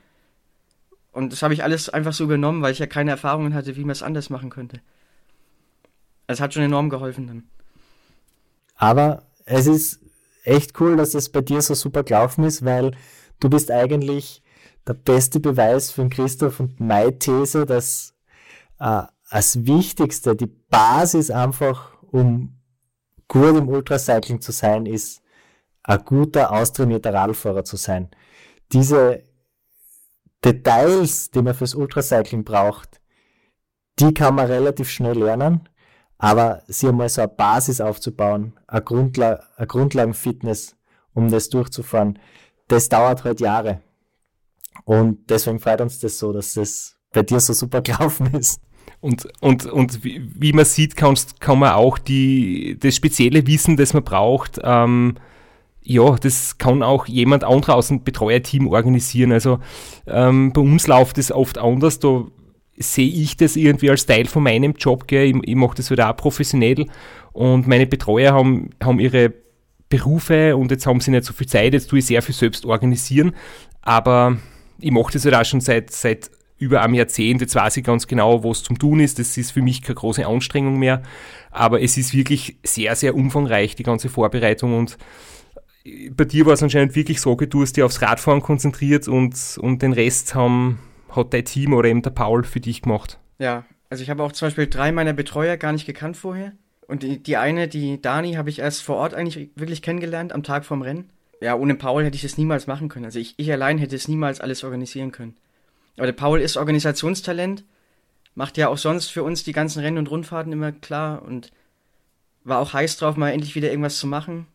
[1.12, 3.83] Und das habe ich alles einfach so übernommen, weil ich ja keine Erfahrungen hatte, wie
[3.83, 4.81] man es anders machen könnte.
[6.27, 7.44] Also es hat schon enorm geholfen dann.
[8.77, 10.01] Aber es ist
[10.44, 12.92] echt cool, dass das bei dir so super gelaufen ist, weil
[13.40, 14.42] du bist eigentlich
[14.87, 18.14] der beste Beweis für den Christoph und meine These, dass
[18.79, 22.57] äh, das Wichtigste, die Basis einfach, um
[23.29, 25.23] gut im Ultracycling zu sein, ist,
[25.83, 28.11] ein guter, austrainierter Radfahrer zu sein.
[28.73, 29.23] Diese
[30.44, 33.00] Details, die man fürs Ultracycling braucht,
[33.98, 35.68] die kann man relativ schnell lernen.
[36.18, 40.76] Aber sie einmal so eine Basis aufzubauen, eine, Grundla eine Grundlagenfitness,
[41.14, 42.18] um das durchzufahren,
[42.68, 43.81] das dauert halt Jahre.
[44.85, 48.61] Und deswegen freut uns das so, dass das bei dir so super gelaufen ist.
[49.00, 53.76] Und, und, und wie, wie man sieht, kannst, kann man auch die, das spezielle Wissen,
[53.76, 55.14] das man braucht, ähm,
[55.83, 59.33] ja, das kann auch jemand anderer aus dem Betreuerteam organisieren.
[59.33, 59.59] Also
[60.07, 61.99] ähm, bei uns läuft es oft anders.
[61.99, 62.27] Da
[62.77, 65.07] sehe ich das irgendwie als Teil von meinem Job.
[65.07, 65.31] Gell?
[65.31, 66.87] Ich, ich mache das wieder auch professionell.
[67.33, 69.33] Und meine Betreuer haben, haben ihre
[69.88, 71.73] Berufe und jetzt haben sie nicht so viel Zeit.
[71.73, 73.33] Jetzt tue ich sehr viel selbst organisieren.
[73.83, 74.37] Aber
[74.79, 77.40] ich mache das halt auch schon seit, seit über einem Jahrzehnt.
[77.40, 79.19] Jetzt weiß ich ganz genau, was zum Tun ist.
[79.19, 81.03] Das ist für mich keine große Anstrengung mehr.
[81.51, 84.77] Aber es ist wirklich sehr, sehr umfangreich, die ganze Vorbereitung.
[84.77, 84.99] Und
[85.85, 89.83] bei dir war es anscheinend wirklich so, du hast dich aufs Radfahren konzentriert und, und
[89.83, 93.19] den Rest haben, hat dein Team oder eben der Paul für dich gemacht.
[93.38, 96.53] Ja, also ich habe auch zum Beispiel drei meiner Betreuer gar nicht gekannt vorher.
[96.87, 100.43] Und die, die eine, die Dani, habe ich erst vor Ort eigentlich wirklich kennengelernt, am
[100.43, 101.11] Tag vorm Rennen.
[101.40, 103.07] Ja, ohne Paul hätte ich das niemals machen können.
[103.07, 105.37] Also ich, ich allein hätte es niemals alles organisieren können.
[105.97, 107.64] Aber der Paul ist Organisationstalent,
[108.35, 111.53] macht ja auch sonst für uns die ganzen Rennen und Rundfahrten immer klar und
[112.45, 114.47] war auch heiß drauf, mal endlich wieder irgendwas zu machen.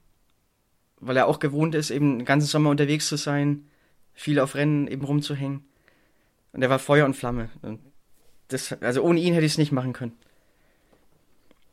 [1.00, 3.68] Weil er auch gewohnt ist, eben den ganzen Sommer unterwegs zu sein,
[4.14, 5.64] viel auf Rennen eben rumzuhängen.
[6.54, 7.50] Und er war Feuer und Flamme.
[7.62, 7.80] Und
[8.48, 10.14] das, also ohne ihn hätte ich es nicht machen können.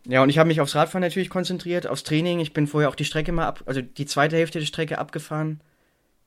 [0.05, 2.41] Ja, und ich habe mich aufs Radfahren natürlich konzentriert, aufs Training.
[2.41, 5.61] Ich bin vorher auch die Strecke mal ab, also die zweite Hälfte der Strecke abgefahren,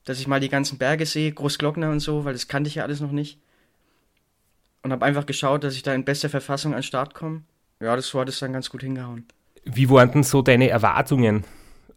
[0.06, 2.84] dass ich mal die ganzen Berge sehe, Großglockner und so, weil das kannte ich ja
[2.84, 3.38] alles noch nicht.
[4.82, 7.42] Und habe einfach geschaut, dass ich da in bester Verfassung an den Start komme.
[7.82, 9.26] Ja, das so hat es dann ganz gut hingehauen.
[9.66, 11.44] Wie waren denn so deine Erwartungen?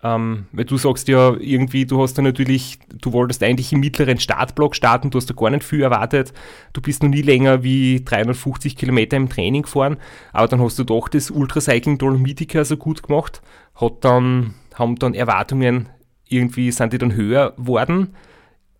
[0.01, 4.21] Ähm, weil du sagst ja irgendwie, du hast da natürlich, du wolltest eigentlich im mittleren
[4.21, 6.33] Startblock starten, du hast da gar nicht viel erwartet.
[6.73, 9.97] Du bist noch nie länger wie 350 Kilometer im Training gefahren,
[10.33, 13.43] aber dann hast du doch das Ultracycling Dolomitica so gut gemacht.
[13.75, 15.89] Hat dann, haben dann Erwartungen
[16.29, 18.15] irgendwie, sind die dann höher worden?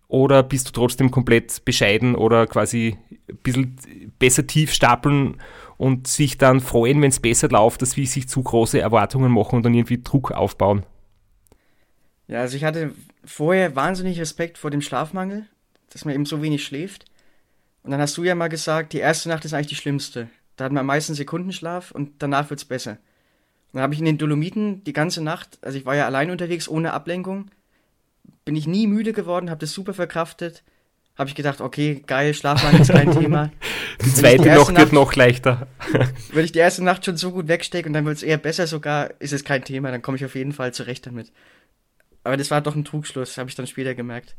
[0.07, 2.97] Oder bist du trotzdem komplett bescheiden oder quasi
[3.29, 3.75] ein bisschen
[4.17, 5.35] besser tief stapeln
[5.77, 9.57] und sich dann freuen, wenn es besser läuft, dass wir sich zu große Erwartungen machen
[9.57, 10.83] und dann irgendwie Druck aufbauen?
[12.29, 12.93] Ja, also ich hatte
[13.25, 15.45] vorher wahnsinnig Respekt vor dem Schlafmangel,
[15.89, 17.05] dass man eben so wenig schläft.
[17.81, 20.29] Und dann hast du ja mal gesagt, die erste Nacht ist eigentlich die schlimmste.
[20.55, 22.97] Da hat man am meisten Sekundenschlaf und danach wird's besser.
[23.73, 26.69] Dann habe ich in den Dolomiten die ganze Nacht, also ich war ja allein unterwegs,
[26.69, 27.49] ohne Ablenkung,
[28.45, 30.63] bin ich nie müde geworden, habe das super verkraftet.
[31.17, 33.51] Habe ich gedacht, okay, geil, Schlafmangel ist kein Thema.
[34.05, 35.67] Die zweite die Nacht wird noch leichter.
[36.31, 38.65] wenn ich die erste Nacht schon so gut wegstecke und dann wird es eher besser
[38.65, 41.33] sogar, ist es kein Thema, dann komme ich auf jeden Fall zurecht damit.
[42.23, 44.35] Aber das war doch ein Trugschluss, habe ich dann später gemerkt.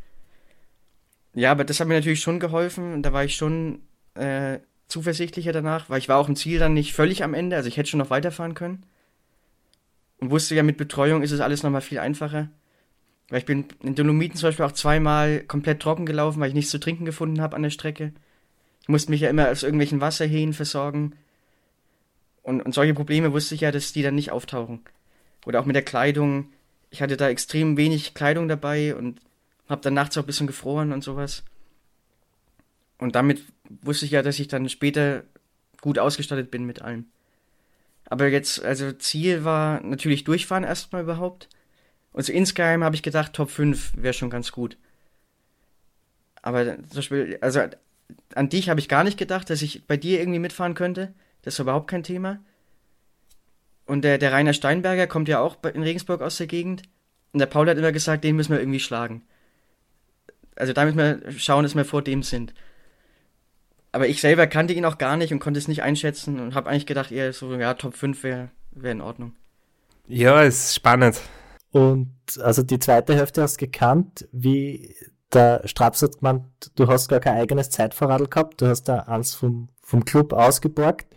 [1.35, 3.03] Ja, aber das hat mir natürlich schon geholfen.
[3.03, 3.81] Da war ich schon
[4.15, 4.59] äh,
[4.89, 7.77] zuversichtlicher danach, weil ich war auch im Ziel dann nicht völlig am Ende, also ich
[7.77, 8.85] hätte schon noch weiterfahren können.
[10.19, 12.51] Und wusste ja, mit Betreuung ist es alles nochmal viel einfacher.
[13.31, 16.73] Weil ich bin in Dolomiten zum Beispiel auch zweimal komplett trocken gelaufen, weil ich nichts
[16.73, 18.13] zu trinken gefunden habe an der Strecke.
[18.83, 21.15] Ich musste mich ja immer aus irgendwelchen Wasserhähnen versorgen.
[22.43, 24.81] Und, und solche Probleme wusste ich ja, dass die dann nicht auftauchen.
[25.47, 26.53] Oder auch mit der Kleidung.
[26.91, 29.21] Ich hatte da extrem wenig Kleidung dabei und
[29.69, 31.45] habe dann nachts auch ein bisschen gefroren und sowas.
[32.99, 33.43] Und damit
[33.83, 35.25] wusste ich ja, dass ich dann später
[35.81, 37.07] gut ausgestattet bin mit allem.
[38.05, 41.49] Aber jetzt, also Ziel war natürlich durchfahren erstmal überhaupt.
[42.13, 44.77] Und so insgeheim habe ich gedacht, Top 5 wäre schon ganz gut.
[46.43, 47.61] Aber zum Beispiel, also
[48.35, 51.15] an dich habe ich gar nicht gedacht, dass ich bei dir irgendwie mitfahren könnte.
[51.43, 52.41] Das ist überhaupt kein Thema.
[53.91, 56.83] Und der, der Rainer Steinberger kommt ja auch in Regensburg aus der Gegend.
[57.33, 59.23] Und der Paul hat immer gesagt, den müssen wir irgendwie schlagen.
[60.55, 62.55] Also da müssen wir schauen, dass wir vor dem sind.
[63.91, 66.71] Aber ich selber kannte ihn auch gar nicht und konnte es nicht einschätzen und habe
[66.71, 69.33] eigentlich gedacht, eher so, ja, Top 5 wäre wär in Ordnung.
[70.07, 71.21] Ja, ist spannend.
[71.73, 74.95] Und also die zweite Hälfte hast du gekannt, wie
[75.33, 76.45] der Straps hat gemeint,
[76.77, 81.09] du hast gar kein eigenes Zeitfahrradl gehabt, du hast da eins vom, vom Club ausgeborgt.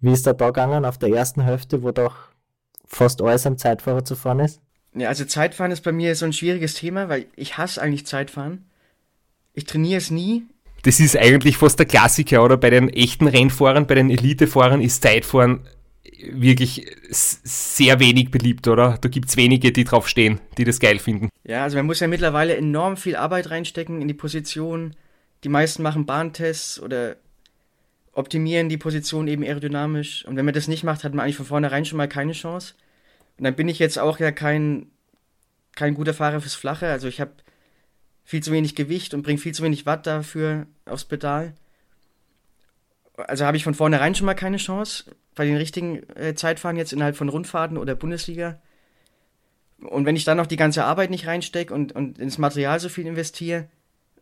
[0.00, 2.16] Wie ist der da gegangen auf der ersten Hälfte, wo doch
[2.86, 4.60] fast alles am Zeitfahrer zu fahren ist?
[4.94, 8.64] Ja, also Zeitfahren ist bei mir so ein schwieriges Thema, weil ich hasse eigentlich Zeitfahren.
[9.54, 10.44] Ich trainiere es nie.
[10.82, 12.56] Das ist eigentlich fast der Klassiker, oder?
[12.56, 15.60] Bei den echten Rennfahrern, bei den Elitefahrern ist Zeitfahren
[16.32, 18.98] wirklich sehr wenig beliebt, oder?
[19.00, 21.28] Da gibt es wenige, die drauf stehen, die das geil finden.
[21.44, 24.96] Ja, also man muss ja mittlerweile enorm viel Arbeit reinstecken in die Position.
[25.44, 27.16] Die meisten machen Bahntests oder
[28.20, 30.24] optimieren die Position eben aerodynamisch.
[30.24, 32.74] Und wenn man das nicht macht, hat man eigentlich von vornherein schon mal keine Chance.
[33.38, 34.86] Und dann bin ich jetzt auch ja kein,
[35.74, 36.86] kein guter Fahrer fürs Flache.
[36.86, 37.32] Also ich habe
[38.24, 41.54] viel zu wenig Gewicht und bringe viel zu wenig Watt dafür aufs Pedal.
[43.16, 45.04] Also habe ich von vornherein schon mal keine Chance
[45.34, 48.60] bei den richtigen äh, Zeitfahren jetzt innerhalb von Rundfahrten oder Bundesliga.
[49.80, 52.88] Und wenn ich dann noch die ganze Arbeit nicht reinstecke und, und ins Material so
[52.88, 53.68] viel investiere,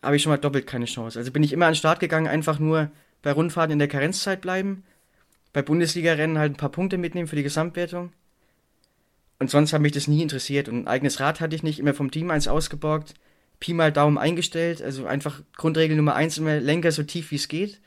[0.02, 1.18] habe ich schon mal doppelt keine Chance.
[1.18, 2.90] Also bin ich immer an den Start gegangen, einfach nur
[3.22, 4.84] bei Rundfahrten in der Karenzzeit bleiben,
[5.52, 8.12] bei Bundesliga-Rennen halt ein paar Punkte mitnehmen für die Gesamtwertung.
[9.38, 10.68] Und sonst hat mich das nie interessiert.
[10.68, 13.14] Und ein eigenes Rad hatte ich nicht, immer vom Team eins ausgeborgt,
[13.60, 14.82] Pi mal Daumen eingestellt.
[14.82, 17.80] Also einfach Grundregel Nummer eins immer Lenker so tief wie es geht.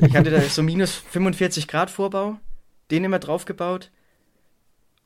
[0.00, 2.38] Ich hatte da so minus 45 Grad Vorbau,
[2.90, 3.90] den immer draufgebaut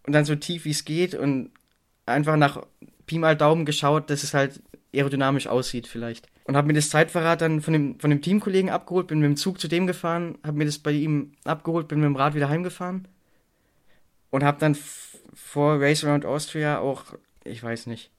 [0.07, 1.51] und dann so tief wie es geht und
[2.07, 2.65] einfach nach
[3.07, 4.63] Pi mal Daumen geschaut, dass es halt
[4.95, 6.29] aerodynamisch aussieht vielleicht.
[6.49, 9.37] Und habe mir das Zeitverrat dann von dem, von dem Teamkollegen abgeholt, bin mit dem
[9.37, 12.49] Zug zu dem gefahren, habe mir das bei ihm abgeholt, bin mit dem Rad wieder
[12.49, 13.07] heimgefahren
[14.31, 14.75] und habe dann
[15.35, 17.05] vor Race Around Austria auch,
[17.45, 18.11] ich weiß nicht,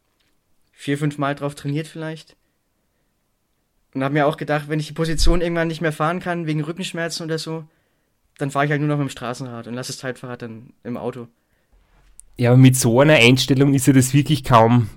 [0.71, 2.35] vier, fünf Mal drauf trainiert vielleicht.
[3.95, 6.63] Und habe mir auch gedacht, wenn ich die Position irgendwann nicht mehr fahren kann, wegen
[6.63, 7.63] Rückenschmerzen oder so,
[8.37, 10.97] dann fahre ich halt nur noch mit dem Straßenrad und lasse das Zeitfahrrad dann im
[10.97, 11.27] Auto.
[12.37, 14.87] Ja, aber mit so einer Einstellung ist ja das wirklich kaum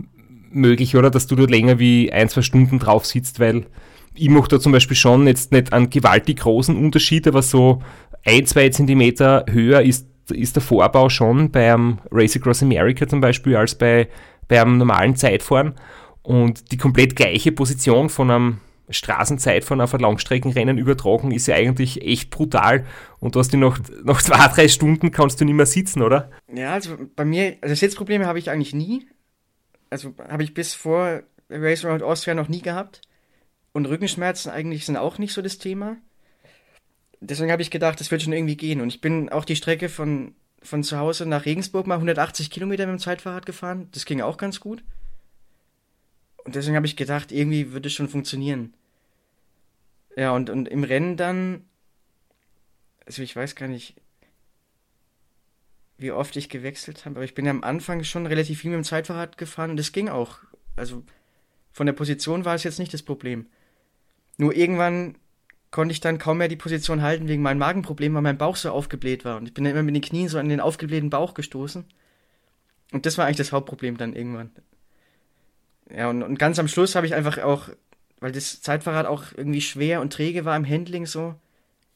[0.54, 1.10] möglich, oder?
[1.10, 3.66] Dass du dort länger wie ein, zwei Stunden drauf sitzt, weil
[4.14, 7.82] ich mache da zum Beispiel schon jetzt nicht einen gewaltig großen Unterschied, aber so
[8.24, 13.56] ein, zwei Zentimeter höher ist, ist der Vorbau schon beim Race Across America zum Beispiel
[13.56, 14.08] als bei
[14.48, 15.74] beim normalen Zeitfahren.
[16.22, 18.58] Und die komplett gleiche Position von einem
[18.90, 22.84] Straßenzeitfahren auf ein Langstreckenrennen übertragen, ist ja eigentlich echt brutal.
[23.18, 26.30] Und du hast noch, noch zwei, drei Stunden kannst du nicht mehr sitzen, oder?
[26.52, 29.06] Ja, also bei mir, also Sitzprobleme habe ich eigentlich nie.
[29.92, 33.02] Also habe ich bis vor Race Around Austria noch nie gehabt.
[33.72, 35.98] Und Rückenschmerzen eigentlich sind auch nicht so das Thema.
[37.20, 38.80] Deswegen habe ich gedacht, das wird schon irgendwie gehen.
[38.80, 42.86] Und ich bin auch die Strecke von, von zu Hause nach Regensburg mal 180 Kilometer
[42.86, 43.88] mit dem Zeitfahrrad gefahren.
[43.92, 44.82] Das ging auch ganz gut.
[46.44, 48.72] Und deswegen habe ich gedacht, irgendwie würde es schon funktionieren.
[50.16, 51.66] Ja, und, und im Rennen dann,
[53.04, 53.94] also ich weiß gar nicht,
[56.02, 58.78] wie oft ich gewechselt habe, aber ich bin ja am Anfang schon relativ viel mit
[58.78, 60.38] dem Zeitfahrrad gefahren und das ging auch.
[60.76, 61.02] Also
[61.72, 63.46] von der Position war es jetzt nicht das Problem.
[64.36, 65.16] Nur irgendwann
[65.70, 68.70] konnte ich dann kaum mehr die Position halten wegen meinem Magenproblem, weil mein Bauch so
[68.70, 69.38] aufgebläht war.
[69.38, 71.84] Und ich bin dann immer mit den Knien so an den aufgeblähten Bauch gestoßen.
[72.92, 74.50] Und das war eigentlich das Hauptproblem dann irgendwann.
[75.90, 77.70] Ja, und, und ganz am Schluss habe ich einfach auch,
[78.20, 81.34] weil das Zeitfahrrad auch irgendwie schwer und träge war im Handling so,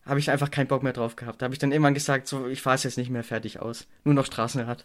[0.07, 1.43] habe ich einfach keinen Bock mehr drauf gehabt.
[1.43, 3.87] Da habe ich dann irgendwann gesagt, so, ich fahre es jetzt nicht mehr fertig aus.
[4.05, 4.85] Nur noch Straßenrad.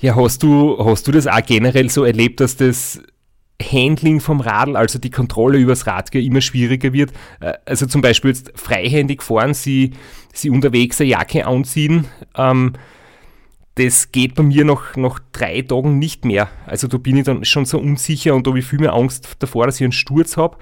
[0.00, 3.02] Ja, hast du, hast du das auch generell so erlebt, dass das
[3.62, 7.12] Handling vom Radl, also die Kontrolle übers Rad immer schwieriger wird?
[7.40, 9.92] Äh, also zum Beispiel jetzt freihändig fahren, sie,
[10.32, 12.06] sie unterwegs eine Jacke anziehen,
[12.36, 12.72] ähm,
[13.76, 16.48] das geht bei mir nach, nach drei Tagen nicht mehr.
[16.66, 19.36] Also da bin ich dann schon so unsicher und da habe ich viel mehr Angst
[19.38, 20.58] davor, dass ich einen Sturz habe.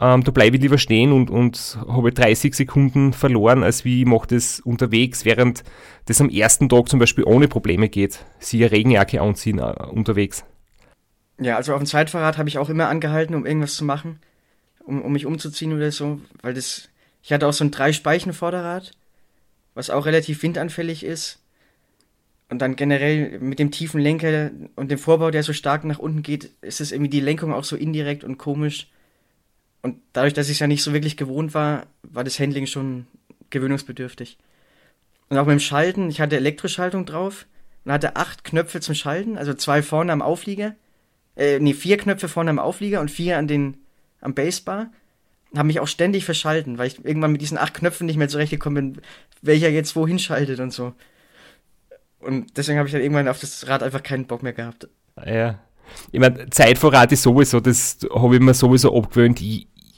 [0.00, 4.06] Ähm, da bleibe ich lieber stehen und, und habe 30 Sekunden verloren, als wie ich
[4.06, 5.64] mache das unterwegs, während
[6.04, 8.24] das am ersten Tag zum Beispiel ohne Probleme geht.
[8.38, 10.44] Sie eine Regenjacke anziehen uh, unterwegs.
[11.40, 14.20] Ja, also auf dem Zweitfahrrad habe ich auch immer angehalten, um irgendwas zu machen,
[14.84, 16.88] um, um mich umzuziehen oder so, weil das,
[17.22, 18.92] ich hatte auch so ein Drei-Speichen-Vorderrad,
[19.74, 21.40] was auch relativ windanfällig ist.
[22.50, 26.22] Und dann generell mit dem tiefen Lenker und dem Vorbau, der so stark nach unten
[26.22, 28.88] geht, ist es irgendwie die Lenkung auch so indirekt und komisch.
[29.82, 33.06] Und dadurch, dass ich es ja nicht so wirklich gewohnt war, war das Handling schon
[33.50, 34.38] gewöhnungsbedürftig.
[35.28, 37.46] Und auch beim Schalten, ich hatte Elektroschaltung drauf
[37.84, 40.74] und hatte acht Knöpfe zum Schalten, also zwei vorne am Auflieger,
[41.36, 43.76] äh, nee, vier Knöpfe vorne am Auflieger und vier an den,
[44.20, 44.90] am Basebar.
[45.56, 48.92] Habe mich auch ständig verschalten, weil ich irgendwann mit diesen acht Knöpfen nicht mehr zurechtgekommen
[48.92, 49.02] bin,
[49.40, 50.94] welcher jetzt wohin schaltet und so.
[52.18, 54.88] Und deswegen habe ich dann irgendwann auf das Rad einfach keinen Bock mehr gehabt.
[55.24, 55.60] Ja.
[56.12, 59.40] Ich meine, Zeitvorrat ist sowieso, das habe ich mir sowieso abgewöhnt,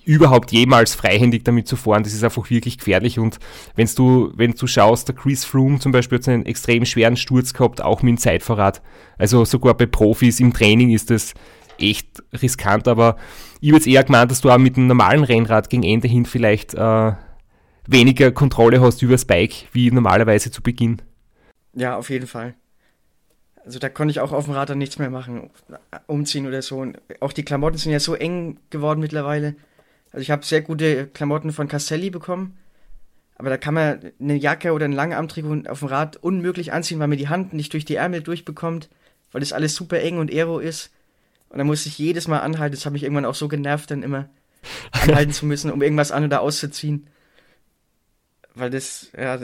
[0.04, 2.02] überhaupt jemals freihändig damit zu fahren.
[2.02, 3.18] Das ist einfach wirklich gefährlich.
[3.18, 3.38] Und
[3.76, 7.52] wenn du, wenn du schaust, der Chris Froome zum Beispiel hat einen extrem schweren Sturz
[7.52, 8.82] gehabt, auch mit dem Zeitvorrat.
[9.18, 11.34] Also sogar bei Profis im Training ist das
[11.78, 12.88] echt riskant.
[12.88, 13.16] Aber
[13.60, 16.26] ich habe jetzt eher gemeint, dass du auch mit einem normalen Rennrad gegen Ende hin
[16.26, 17.12] vielleicht äh,
[17.86, 21.02] weniger Kontrolle hast über das Bike, wie normalerweise zu Beginn.
[21.74, 22.54] Ja, auf jeden Fall.
[23.64, 25.50] Also da konnte ich auch auf dem Rad dann nichts mehr machen,
[26.06, 26.78] umziehen oder so.
[26.78, 29.54] Und auch die Klamotten sind ja so eng geworden mittlerweile.
[30.12, 32.56] Also ich habe sehr gute Klamotten von Castelli bekommen,
[33.36, 37.08] aber da kann man eine Jacke oder ein Langarmtrikot auf dem Rad unmöglich anziehen, weil
[37.08, 38.88] man die Hand nicht durch die Ärmel durchbekommt,
[39.32, 40.90] weil das alles super eng und aero ist.
[41.48, 42.74] Und da muss ich jedes Mal anhalten.
[42.74, 44.28] Das hat mich irgendwann auch so genervt, dann immer
[44.92, 47.06] anhalten zu müssen, um irgendwas an- oder auszuziehen.
[48.54, 49.38] Weil das, ja,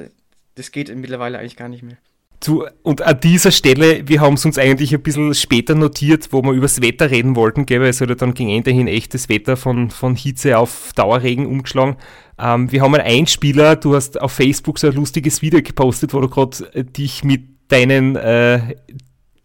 [0.57, 1.97] das geht mittlerweile eigentlich gar nicht mehr.
[2.41, 6.43] Zu, und an dieser Stelle, wir haben es uns eigentlich ein bisschen später notiert, wo
[6.43, 8.89] wir über das Wetter reden wollten, gell, weil es hat ja dann gegen Ende hin
[8.89, 11.97] echtes Wetter von, von Hitze auf Dauerregen umgeschlagen.
[12.39, 16.21] Ähm, wir haben einen Einspieler, du hast auf Facebook so ein lustiges Video gepostet, wo
[16.21, 18.77] du gerade äh, dich mit deinen äh,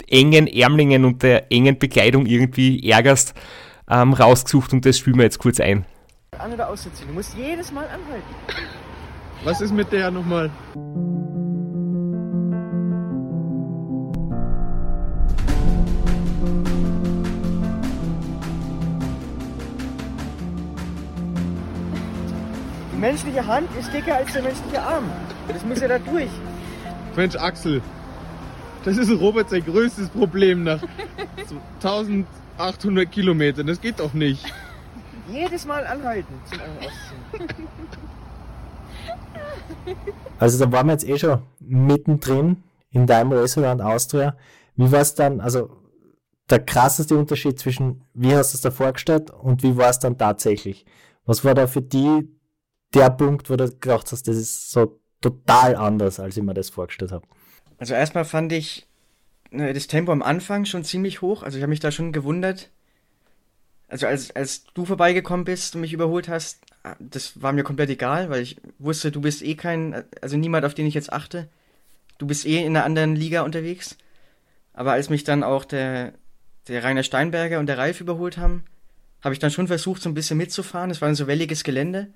[0.08, 3.34] engen Ärmlingen und der engen Bekleidung irgendwie ärgerst,
[3.90, 5.86] ähm, rausgesucht und das spielen wir jetzt kurz ein.
[6.38, 8.36] An- oder auszuziehen, du musst jedes Mal anhalten.
[9.44, 10.52] Was ist mit der nochmal?
[23.02, 25.06] Menschliche Hand ist dicker als der menschliche Arm.
[25.48, 26.30] Das muss ja da durch.
[27.16, 27.82] Mensch, Axel,
[28.86, 30.82] das ist Robert sein größtes Problem nach
[31.48, 33.68] so 1800 Kilometern.
[33.68, 34.46] Das geht doch nicht.
[35.30, 37.68] Jedes Mal anhalten zum Ausziehen.
[40.40, 44.36] Also da waren wir jetzt eh schon mittendrin in deinem Restaurant Austria.
[44.76, 45.70] Wie war es dann, also
[46.50, 50.18] der krasseste Unterschied zwischen, wie hast du es da vorgestellt und wie war es dann
[50.18, 50.86] tatsächlich?
[51.26, 52.28] Was war da für die
[52.94, 56.70] der Punkt, wo du gedacht hast, das ist so total anders, als ich mir das
[56.70, 57.26] vorgestellt habe?
[57.78, 58.88] Also erstmal fand ich
[59.52, 61.44] äh, das Tempo am Anfang schon ziemlich hoch.
[61.44, 62.70] Also ich habe mich da schon gewundert.
[63.88, 67.90] Also als, als du vorbeigekommen bist und mich überholt hast, ah, das war mir komplett
[67.90, 71.50] egal, weil ich wusste, du bist eh kein, also niemand, auf den ich jetzt achte.
[72.18, 73.98] Du bist eh in einer anderen Liga unterwegs.
[74.74, 76.14] Aber als mich dann auch der,
[76.68, 78.64] der Rainer Steinberger und der Ralf überholt haben,
[79.22, 80.90] habe ich dann schon versucht, so ein bisschen mitzufahren.
[80.90, 82.08] Es war ein so welliges Gelände.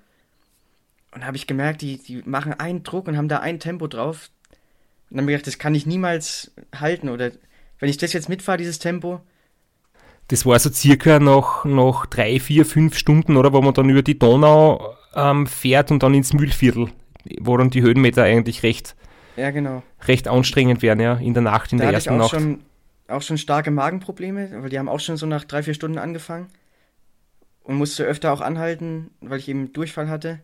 [1.15, 3.87] Und da habe ich gemerkt, die, die machen einen Druck und haben da ein Tempo
[3.87, 4.29] drauf.
[5.09, 7.07] Und dann habe ich gedacht, das kann ich niemals halten.
[7.07, 7.31] Oder
[7.79, 9.21] wenn ich das jetzt mitfahre, dieses Tempo,
[10.27, 14.01] Das war so circa nach, nach drei, vier, fünf Stunden, oder, wo man dann über
[14.01, 16.89] die Donau ähm, fährt und dann ins Mühlviertel,
[17.39, 18.95] wo dann die Höhenmeter eigentlich recht,
[19.37, 19.83] ja genau.
[20.07, 22.41] recht anstrengend werden, ja, in der Nacht, in da der hatte ich ersten auch Nacht.
[22.41, 22.59] schon,
[23.07, 26.47] auch schon starke Magenprobleme, weil die haben auch schon so nach drei, vier Stunden angefangen.
[27.63, 30.39] Und musste öfter auch anhalten, weil ich eben Durchfall hatte.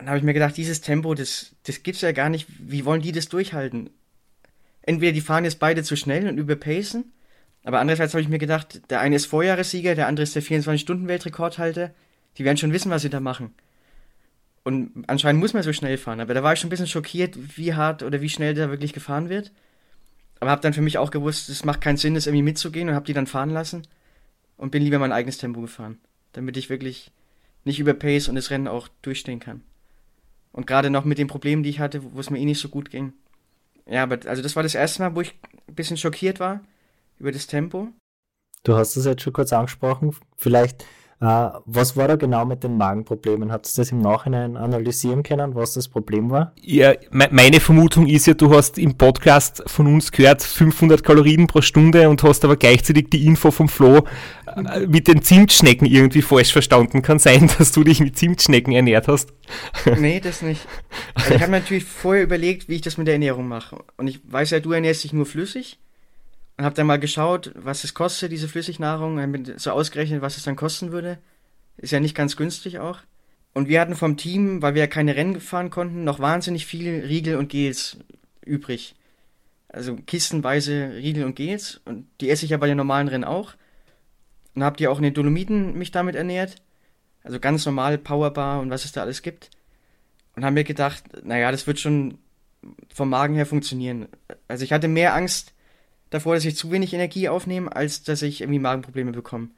[0.00, 2.46] Und da habe ich mir gedacht, dieses Tempo, das, das gibt's ja gar nicht.
[2.58, 3.90] Wie wollen die das durchhalten?
[4.80, 7.12] Entweder die fahren jetzt beide zu schnell und überpacen,
[7.64, 11.92] aber andererseits habe ich mir gedacht, der eine ist Vorjahressieger, der andere ist der 24-Stunden-Weltrekordhalter.
[12.38, 13.52] Die werden schon wissen, was sie da machen.
[14.62, 16.20] Und anscheinend muss man so schnell fahren.
[16.20, 18.94] Aber da war ich schon ein bisschen schockiert, wie hart oder wie schnell da wirklich
[18.94, 19.52] gefahren wird.
[20.38, 22.94] Aber habe dann für mich auch gewusst, es macht keinen Sinn, das irgendwie mitzugehen und
[22.94, 23.86] habe die dann fahren lassen
[24.56, 25.98] und bin lieber mein eigenes Tempo gefahren,
[26.32, 27.12] damit ich wirklich
[27.64, 29.62] nicht überpace und das Rennen auch durchstehen kann.
[30.52, 32.68] Und gerade noch mit den Problemen, die ich hatte, wo es mir eh nicht so
[32.68, 33.12] gut ging.
[33.86, 35.34] Ja, aber also das war das erste Mal, wo ich
[35.68, 36.60] ein bisschen schockiert war
[37.18, 37.88] über das Tempo.
[38.62, 40.14] Du hast es jetzt schon kurz angesprochen.
[40.36, 40.84] Vielleicht
[41.20, 43.52] was war da genau mit den Magenproblemen?
[43.52, 46.52] Habt ihr das im Nachhinein analysieren können, was das Problem war?
[46.62, 51.60] Ja, meine Vermutung ist ja, du hast im Podcast von uns gehört 500 Kalorien pro
[51.60, 54.06] Stunde und hast aber gleichzeitig die Info vom Flo
[54.46, 57.02] äh, mit den Zimtschnecken irgendwie falsch verstanden.
[57.02, 59.34] Kann sein, dass du dich mit Zimtschnecken ernährt hast.
[59.98, 60.66] Nee, das nicht.
[61.14, 63.76] Also ich habe mir natürlich vorher überlegt, wie ich das mit der Ernährung mache.
[63.98, 65.78] Und ich weiß ja, du ernährst dich nur flüssig
[66.60, 70.42] und habe dann mal geschaut, was es kostet, diese Flüssignahrung, habe so ausgerechnet, was es
[70.42, 71.16] dann kosten würde.
[71.78, 72.98] Ist ja nicht ganz günstig auch.
[73.54, 77.00] Und wir hatten vom Team, weil wir ja keine Rennen fahren konnten, noch wahnsinnig viel
[77.06, 77.96] Riegel und Gels
[78.44, 78.94] übrig.
[79.68, 81.80] Also kistenweise Riegel und Gels.
[81.86, 83.54] Und die esse ich ja bei den normalen Rennen auch.
[84.54, 86.56] Und habe die auch in den Dolomiten mich damit ernährt.
[87.22, 89.48] Also ganz normal Powerbar und was es da alles gibt.
[90.36, 92.18] Und haben mir gedacht, naja, das wird schon
[92.92, 94.08] vom Magen her funktionieren.
[94.46, 95.54] Also ich hatte mehr Angst,
[96.10, 99.48] davor, dass ich zu wenig Energie aufnehme, als dass ich irgendwie Magenprobleme bekomme.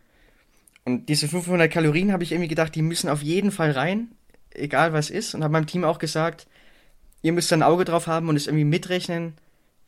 [0.84, 4.08] Und diese 500 Kalorien habe ich irgendwie gedacht, die müssen auf jeden Fall rein,
[4.50, 5.34] egal was ist.
[5.34, 6.46] Und habe meinem Team auch gesagt,
[7.22, 9.34] ihr müsst ein Auge drauf haben und es irgendwie mitrechnen,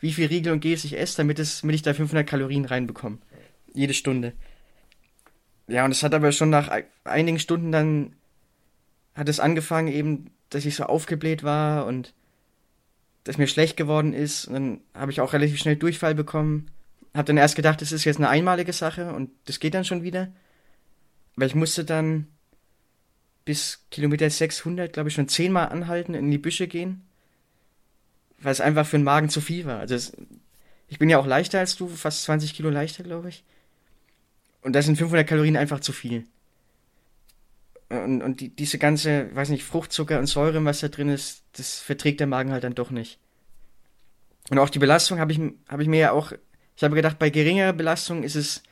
[0.01, 3.19] wie viel Riegel und Gels ich esse, damit, es, damit ich da 500 Kalorien reinbekomme.
[3.73, 4.33] Jede Stunde.
[5.67, 6.71] Ja, und es hat aber schon nach
[7.05, 8.15] einigen Stunden dann,
[9.15, 12.13] hat es angefangen eben, dass ich so aufgebläht war und
[13.25, 14.47] dass mir schlecht geworden ist.
[14.47, 16.71] Und dann habe ich auch relativ schnell Durchfall bekommen.
[17.15, 20.03] Habe dann erst gedacht, das ist jetzt eine einmalige Sache und das geht dann schon
[20.03, 20.29] wieder.
[21.37, 22.27] Aber ich musste dann
[23.45, 27.03] bis Kilometer 600, glaube ich, schon zehnmal anhalten, in die Büsche gehen.
[28.39, 29.81] Weil es einfach für den Magen zu viel war.
[29.81, 30.13] Also es,
[30.89, 33.43] ich bin ja auch leichter als du, fast 20 Kilo leichter, glaube ich.
[34.63, 36.27] Und da sind 500 Kalorien einfach zu viel
[38.03, 41.81] und, und die, diese ganze, weiß nicht, Fruchtzucker und Säure, was da drin ist, das
[41.81, 43.19] verträgt der Magen halt dann doch nicht.
[44.51, 46.33] Und auch die Belastung habe ich, hab ich mir ja auch,
[46.77, 48.63] ich habe gedacht, bei geringer Belastung ist es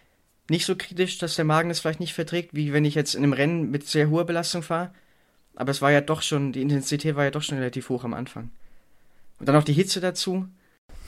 [0.50, 3.22] nicht so kritisch, dass der Magen das vielleicht nicht verträgt, wie wenn ich jetzt in
[3.22, 4.92] einem Rennen mit sehr hoher Belastung fahre.
[5.54, 8.14] Aber es war ja doch schon, die Intensität war ja doch schon relativ hoch am
[8.14, 8.50] Anfang.
[9.38, 10.46] Und dann noch die Hitze dazu.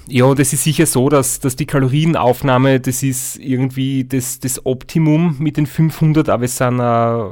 [0.06, 5.36] Ja, das ist sicher so, dass, dass die Kalorienaufnahme, das ist irgendwie das, das Optimum
[5.38, 7.28] mit den 500, aber es sind äh,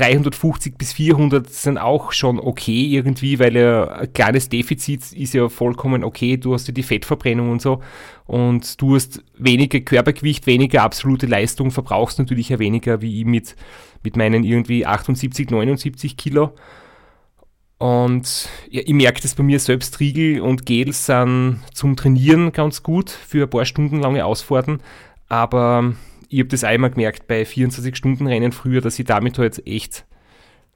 [0.00, 5.48] 350 bis 400 sind auch schon okay irgendwie, weil ja ein kleines Defizit ist ja
[5.48, 6.38] vollkommen okay.
[6.38, 7.82] Du hast ja die Fettverbrennung und so
[8.26, 13.56] und du hast weniger Körpergewicht, weniger absolute Leistung, verbrauchst natürlich ja weniger wie ich mit,
[14.02, 16.54] mit meinen irgendwie 78, 79 Kilo.
[17.76, 22.82] Und ja, ich merke das bei mir selbst, Riegel und Gels sind zum Trainieren ganz
[22.82, 24.80] gut für ein paar Stunden lange Ausfahrten,
[25.28, 25.94] aber
[26.30, 30.06] ich habe das einmal gemerkt bei 24-Stunden-Rennen früher, dass ich damit halt echt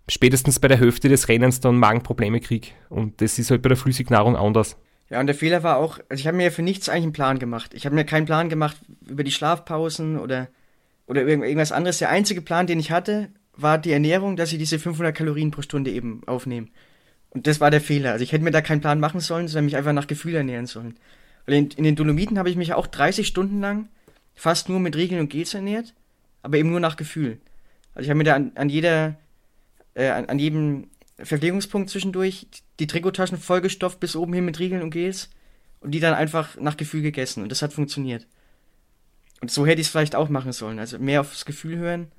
[0.09, 2.68] spätestens bei der Hälfte des Rennens dann Magenprobleme kriege.
[2.88, 4.76] Und das ist halt bei der Flüssignahrung anders.
[5.11, 7.12] Ja, und der Fehler war auch, also ich habe mir ja für nichts eigentlich einen
[7.12, 7.72] Plan gemacht.
[7.72, 8.76] Ich habe mir keinen Plan gemacht
[9.07, 10.48] über die Schlafpausen oder,
[11.07, 11.98] oder irgendwas anderes.
[11.98, 15.62] Der einzige Plan, den ich hatte, war die Ernährung, dass ich diese 500 Kalorien pro
[15.62, 16.66] Stunde eben aufnehme.
[17.30, 18.11] Und das war der Fehler.
[18.11, 20.66] Also ich hätte mir da keinen Plan machen sollen, sondern mich einfach nach Gefühl ernähren
[20.66, 20.96] sollen.
[21.46, 23.88] Weil in, in den Dolomiten habe ich mich auch 30 Stunden lang
[24.35, 25.95] fast nur mit Regeln und Gels ernährt,
[26.43, 27.39] aber eben nur nach Gefühl.
[27.95, 29.16] Also ich habe mir da an, an jeder,
[29.95, 32.49] äh, an, an, jedem Verpflegungspunkt zwischendurch
[32.80, 35.30] die Trikottaschen vollgestopft bis oben hin mit Riegeln und Gels
[35.80, 38.26] und die dann einfach nach Gefühl gegessen und das hat funktioniert.
[39.41, 42.11] Und so hätte ich es vielleicht auch machen sollen, also mehr aufs Gefühl hören.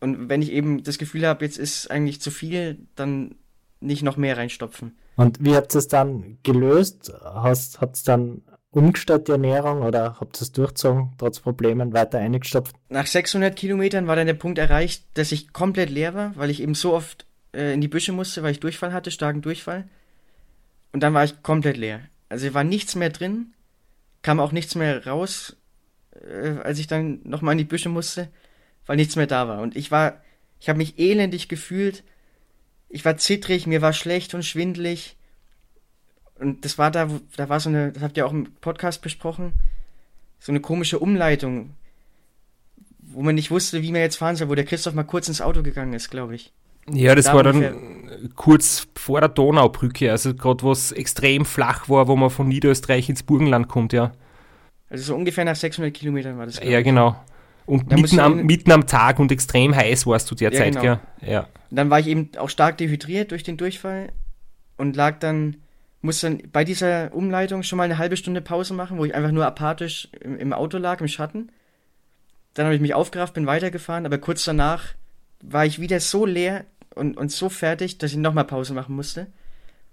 [0.00, 3.36] Und wenn ich eben das Gefühl habe, jetzt ist eigentlich zu viel, dann
[3.80, 4.96] nicht noch mehr reinstopfen.
[5.16, 7.12] Und wie habt ihr es dann gelöst?
[7.22, 8.42] Hat es dann
[8.74, 12.74] umgestellt die Ernährung oder habt ihr es durchgezogen, trotz Problemen weiter eingestopft?
[12.88, 16.60] Nach 600 Kilometern war dann der Punkt erreicht, dass ich komplett leer war, weil ich
[16.60, 19.88] eben so oft äh, in die Büsche musste, weil ich Durchfall hatte, starken Durchfall.
[20.92, 22.00] Und dann war ich komplett leer.
[22.28, 23.52] Also war nichts mehr drin,
[24.22, 25.56] kam auch nichts mehr raus,
[26.12, 28.28] äh, als ich dann nochmal in die Büsche musste,
[28.86, 29.60] weil nichts mehr da war.
[29.60, 30.22] Und ich war,
[30.60, 32.02] ich habe mich elendig gefühlt.
[32.88, 35.16] Ich war zittrig, mir war schlecht und schwindlig
[36.44, 39.52] und das war da, da war so eine, das habt ihr auch im Podcast besprochen,
[40.38, 41.70] so eine komische Umleitung,
[42.98, 45.40] wo man nicht wusste, wie man jetzt fahren soll, wo der Christoph mal kurz ins
[45.40, 46.52] Auto gegangen ist, glaube ich.
[46.90, 51.88] Ja, das da war dann kurz vor der Donaubrücke, also gerade wo es extrem flach
[51.88, 54.12] war, wo man von Niederösterreich ins Burgenland kommt, ja.
[54.90, 56.60] Also so ungefähr nach 600 Kilometern war das.
[56.62, 57.16] Ja, genau.
[57.64, 61.00] Und mitten am, mitten am, Tag und extrem heiß warst du derzeit, ja, genau.
[61.22, 61.30] gell?
[61.32, 61.40] Ja.
[61.70, 64.12] Und dann war ich eben auch stark dehydriert durch den Durchfall
[64.76, 65.56] und lag dann
[66.04, 69.32] musste dann bei dieser Umleitung schon mal eine halbe Stunde Pause machen, wo ich einfach
[69.32, 71.50] nur apathisch im, im Auto lag, im Schatten.
[72.52, 74.94] Dann habe ich mich aufgerafft, bin weitergefahren, aber kurz danach
[75.40, 79.26] war ich wieder so leer und, und so fertig, dass ich nochmal Pause machen musste.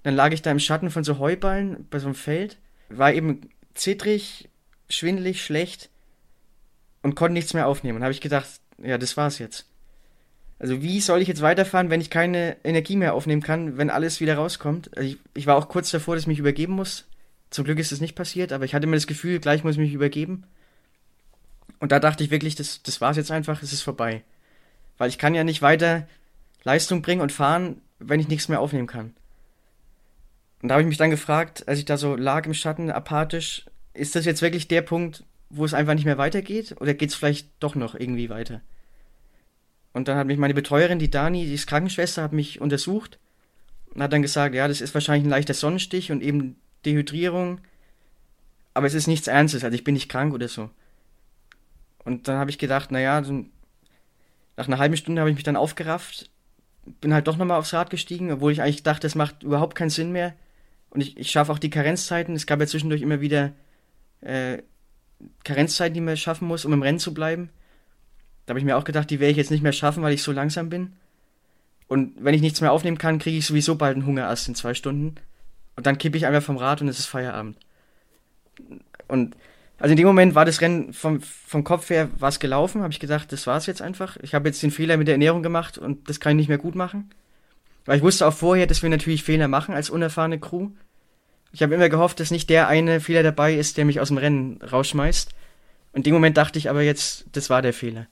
[0.04, 2.58] Dann lag ich da im Schatten von so Heuballen bei so einem Feld,
[2.90, 4.50] war eben zittrig,
[4.90, 5.90] schwindelig, schlecht
[7.04, 7.98] und konnte nichts mehr aufnehmen.
[7.98, 8.50] Und habe ich gedacht,
[8.84, 9.71] ja, das war's jetzt.
[10.62, 14.22] Also wie soll ich jetzt weiterfahren, wenn ich keine Energie mehr aufnehmen kann, wenn alles
[14.22, 14.96] wieder rauskommt?
[14.96, 17.08] Also ich, ich war auch kurz davor, dass ich mich übergeben muss.
[17.50, 19.80] Zum Glück ist es nicht passiert, aber ich hatte immer das Gefühl, gleich muss ich
[19.80, 20.44] mich übergeben.
[21.80, 24.22] Und da dachte ich wirklich, das, das war's jetzt einfach, es ist vorbei.
[25.00, 26.08] Weil ich kann ja nicht weiter
[26.64, 29.16] Leistung bringen und fahren, wenn ich nichts mehr aufnehmen kann.
[30.62, 33.66] Und da habe ich mich dann gefragt, als ich da so lag im Schatten, apathisch,
[33.96, 36.76] ist das jetzt wirklich der Punkt, wo es einfach nicht mehr weitergeht?
[36.80, 38.62] Oder geht es vielleicht doch noch irgendwie weiter?
[39.94, 43.20] Und dann hat mich meine Betreuerin, die Dani, die ist Krankenschwester, hat mich untersucht
[43.94, 47.60] und hat dann gesagt, ja, das ist wahrscheinlich ein leichter Sonnenstich und eben Dehydrierung,
[48.74, 50.70] aber es ist nichts Ernstes, also ich bin nicht krank oder so.
[52.04, 56.30] Und dann habe ich gedacht, naja, nach einer halben Stunde habe ich mich dann aufgerafft,
[57.00, 59.90] bin halt doch nochmal aufs Rad gestiegen, obwohl ich eigentlich dachte, das macht überhaupt keinen
[59.90, 60.34] Sinn mehr.
[60.90, 62.36] Und ich, ich schaffe auch die Karenzzeiten.
[62.36, 63.54] Es gab ja zwischendurch immer wieder
[64.22, 64.62] äh,
[65.44, 67.50] Karenzzeiten, die man schaffen muss, um im Rennen zu bleiben.
[68.52, 70.24] Da habe ich mir auch gedacht, die werde ich jetzt nicht mehr schaffen, weil ich
[70.24, 70.92] so langsam bin.
[71.88, 74.74] Und wenn ich nichts mehr aufnehmen kann, kriege ich sowieso bald einen Hungerast in zwei
[74.74, 75.16] Stunden.
[75.78, 77.56] Und dann kippe ich einfach vom Rad und es ist Feierabend.
[79.08, 79.38] Und
[79.78, 83.00] also in dem Moment war das Rennen vom, vom Kopf her was gelaufen, habe ich
[83.00, 84.18] gedacht, das war's jetzt einfach.
[84.22, 86.58] Ich habe jetzt den Fehler mit der Ernährung gemacht und das kann ich nicht mehr
[86.58, 87.10] gut machen.
[87.86, 90.72] Weil ich wusste auch vorher, dass wir natürlich Fehler machen als unerfahrene Crew.
[91.54, 94.18] Ich habe immer gehofft, dass nicht der eine Fehler dabei ist, der mich aus dem
[94.18, 95.30] Rennen rausschmeißt.
[95.94, 98.08] Und in dem Moment dachte ich aber jetzt, das war der Fehler.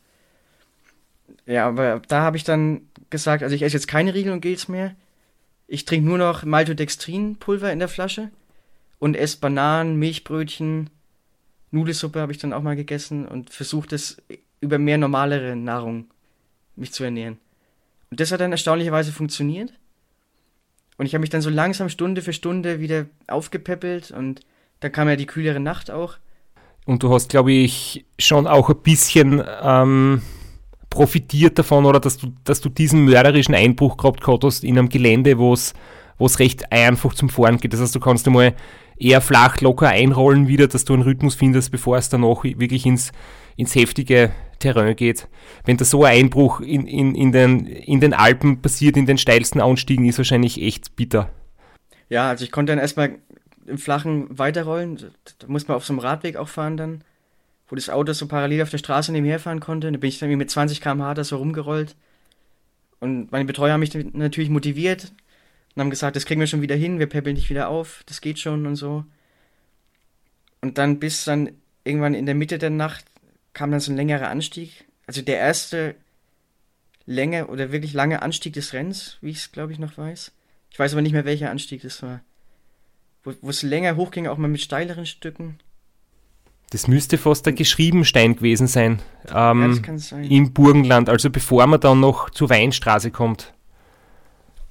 [1.50, 4.68] Ja, aber da habe ich dann gesagt, also ich esse jetzt keine Riegel und Gels
[4.68, 4.94] mehr.
[5.66, 8.30] Ich trinke nur noch Maltodextrin-Pulver in der Flasche
[9.00, 10.92] und esse Bananen, Milchbrötchen,
[11.72, 14.22] Nudelsuppe habe ich dann auch mal gegessen und versucht es
[14.62, 16.06] über mehr normalere Nahrung
[16.76, 17.40] mich zu ernähren.
[18.12, 19.74] Und das hat dann erstaunlicherweise funktioniert.
[20.98, 24.42] Und ich habe mich dann so langsam Stunde für Stunde wieder aufgepäppelt und
[24.82, 26.18] dann kam ja die kühlere Nacht auch.
[26.86, 30.22] Und du hast, glaube ich, schon auch ein bisschen ähm,
[30.90, 35.38] profitiert davon oder dass du, dass du diesen mörderischen Einbruch gehabt hast in einem Gelände,
[35.38, 35.74] wo es
[36.40, 37.74] recht einfach zum Fahren geht.
[37.74, 38.54] Das heißt, du kannst einmal
[38.98, 42.86] eher flach, locker einrollen wieder, dass du einen Rhythmus findest, bevor es dann auch wirklich
[42.86, 43.12] ins,
[43.56, 45.28] ins heftige Terrain geht.
[45.66, 49.18] Wenn da so ein Einbruch in, in, in, den, in den Alpen passiert, in den
[49.18, 51.30] steilsten Anstiegen, ist wahrscheinlich echt bitter.
[52.10, 53.20] Ja, also ich konnte dann erstmal
[53.66, 54.98] im Flachen weiterrollen.
[55.40, 57.04] Da muss man auf so einem Radweg auch fahren dann,
[57.70, 59.92] wo das Auto so parallel auf der Straße nebenher fahren konnte.
[59.92, 61.96] Da bin ich dann mit 20 km/h da so rumgerollt.
[63.00, 65.12] Und meine Betreuer haben mich natürlich motiviert
[65.76, 68.22] und haben gesagt, das kriegen wir schon wieder hin, wir peppeln dich wieder auf, das
[68.22, 69.06] geht schon und so.
[70.62, 71.52] Und dann bis dann
[71.86, 73.06] irgendwann in der Mitte der Nacht
[73.54, 74.86] kam dann so ein längerer Anstieg.
[75.08, 75.96] Also der erste
[77.06, 80.32] Länge oder wirklich lange Anstieg des Rennens, wie ich es glaube ich noch weiß.
[80.72, 82.22] Ich weiß aber nicht mehr, welcher Anstieg das war.
[83.24, 85.60] Wo es länger hochging, auch mal mit steileren Stücken.
[86.72, 89.00] Das müsste fast der Geschriebenstein gewesen sein.
[89.34, 90.24] Ähm, ja, das kann sein.
[90.26, 93.54] Im Burgenland, also bevor man dann noch zur Weinstraße kommt.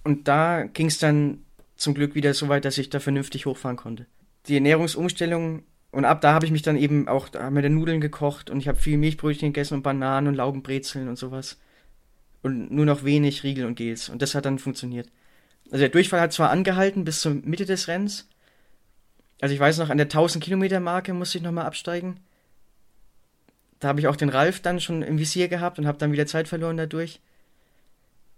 [0.05, 1.39] Und da ging es dann
[1.77, 4.07] zum Glück wieder so weit, dass ich da vernünftig hochfahren konnte.
[4.47, 8.01] Die Ernährungsumstellung und ab da habe ich mich dann eben auch, da haben wir Nudeln
[8.01, 11.59] gekocht und ich habe viel Milchbrötchen gegessen und Bananen und Laugenbrezeln und sowas.
[12.43, 14.09] Und nur noch wenig Riegel und Gels.
[14.09, 15.11] Und das hat dann funktioniert.
[15.71, 18.29] Also der Durchfall hat zwar angehalten bis zur Mitte des Rennens.
[19.41, 22.21] Also ich weiß noch, an der 1000 Kilometer Marke musste ich nochmal absteigen.
[23.81, 26.27] Da habe ich auch den Ralf dann schon im Visier gehabt und habe dann wieder
[26.27, 27.21] Zeit verloren dadurch.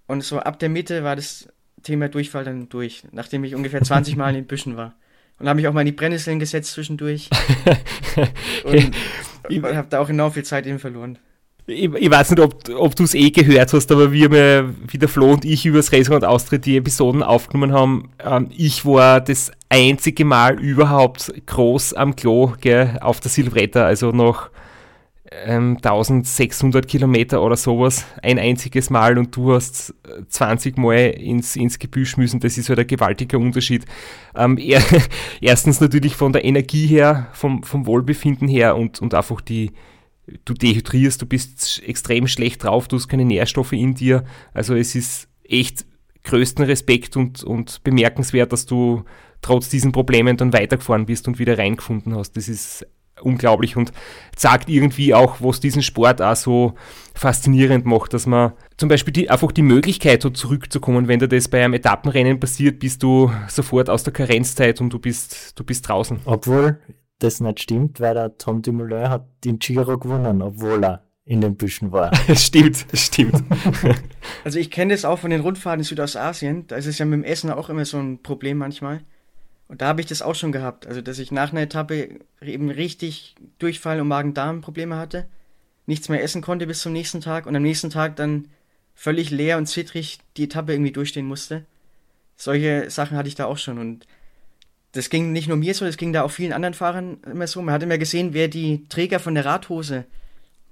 [0.07, 1.49] Und so ab der Mitte war das
[1.83, 4.95] Thema Durchfall dann durch, nachdem ich ungefähr 20 Mal in den Büschen war.
[5.39, 7.31] Und habe mich auch mal in die Brennnesseln gesetzt zwischendurch.
[8.65, 8.95] und,
[9.49, 11.19] und habe da auch enorm viel Zeit eben verloren.
[11.71, 14.31] Ich, ich, weiß nicht, ob, ob du es eh gehört hast, aber wir
[14.89, 19.21] wie der Flo und ich übers Restaurant Austritt die Episoden aufgenommen haben, ähm, ich war
[19.21, 24.51] das einzige Mal überhaupt groß am Klo gell, auf der Silvretta, also noch
[25.31, 29.95] ähm, 1600 Kilometer oder sowas, ein einziges Mal und du hast
[30.29, 33.85] 20 Mal ins, ins Gebüsch müssen, das ist halt ein gewaltiger Unterschied.
[34.35, 34.83] Ähm, er,
[35.41, 39.71] erstens natürlich von der Energie her, vom, vom Wohlbefinden her und, und einfach die,
[40.45, 44.95] du dehydrierst, du bist extrem schlecht drauf, du hast keine Nährstoffe in dir, also es
[44.95, 45.85] ist echt
[46.25, 49.05] größten Respekt und, und bemerkenswert, dass du
[49.43, 52.37] trotz diesen Problemen dann weitergefahren bist und wieder reingefunden hast.
[52.37, 52.87] Das ist
[53.23, 53.93] unglaublich und
[54.35, 56.75] zeigt irgendwie auch, was diesen Sport auch so
[57.15, 61.49] faszinierend macht, dass man zum Beispiel die, einfach die Möglichkeit hat, zurückzukommen, wenn dir das
[61.49, 65.89] bei einem Etappenrennen passiert, bist du sofort aus der Karenzzeit und du bist, du bist
[65.89, 66.21] draußen.
[66.25, 66.79] Obwohl
[67.23, 71.57] das nicht stimmt, weil der Tom Dumoulin hat den Giro gewonnen, obwohl er in den
[71.57, 72.11] Büschen war.
[72.35, 73.43] stimmt, stimmt.
[74.45, 76.67] Also ich kenne das auch von den Rundfahrten in Südostasien.
[76.67, 79.03] Da ist es ja mit dem Essen auch immer so ein Problem manchmal.
[79.69, 80.87] Und da habe ich das auch schon gehabt.
[80.87, 85.27] Also dass ich nach einer Etappe eben richtig Durchfall und Magen-Darm-Probleme hatte.
[85.87, 88.49] Nichts mehr essen konnte bis zum nächsten Tag und am nächsten Tag dann
[88.95, 91.67] völlig leer und zittrig die Etappe irgendwie durchstehen musste.
[92.37, 94.07] Solche Sachen hatte ich da auch schon und
[94.93, 97.63] das ging nicht nur mir so, das ging da auch vielen anderen Fahrern immer so.
[97.63, 100.05] Man hat immer gesehen, wer die Träger von der Radhose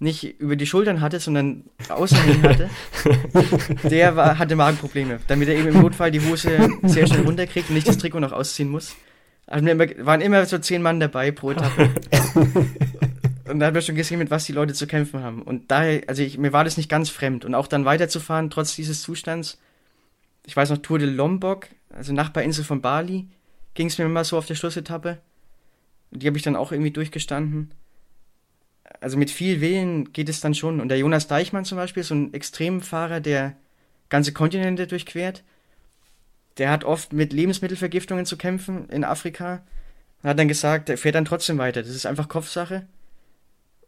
[0.01, 2.71] nicht über die Schultern hatte, sondern außen hin hatte,
[3.89, 7.75] der war, hatte Magenprobleme, damit er eben im Notfall die Hose sehr schnell runterkriegt und
[7.75, 8.95] nicht das Trikot noch ausziehen muss.
[9.47, 11.91] Also immer, waren immer so zehn Mann dabei pro Etappe.
[13.49, 15.43] und da hat man schon gesehen, mit was die Leute zu kämpfen haben.
[15.43, 17.45] Und daher, also ich, mir war das nicht ganz fremd.
[17.45, 19.59] Und auch dann weiterzufahren, trotz dieses Zustands.
[20.47, 23.27] Ich weiß noch, Tour de Lombok, also Nachbarinsel von Bali,
[23.79, 25.19] ging es mir immer so auf der Schlussetappe.
[26.11, 27.73] Die habe ich dann auch irgendwie durchgestanden
[29.01, 30.81] also mit viel Willen geht es dann schon.
[30.81, 33.57] Und der Jonas Deichmann zum Beispiel, so ein Extremfahrer, der
[34.09, 35.43] ganze Kontinente durchquert,
[36.59, 39.63] der hat oft mit Lebensmittelvergiftungen zu kämpfen in Afrika.
[40.23, 41.83] Und hat dann gesagt, er fährt dann trotzdem weiter.
[41.83, 42.87] Das ist einfach Kopfsache.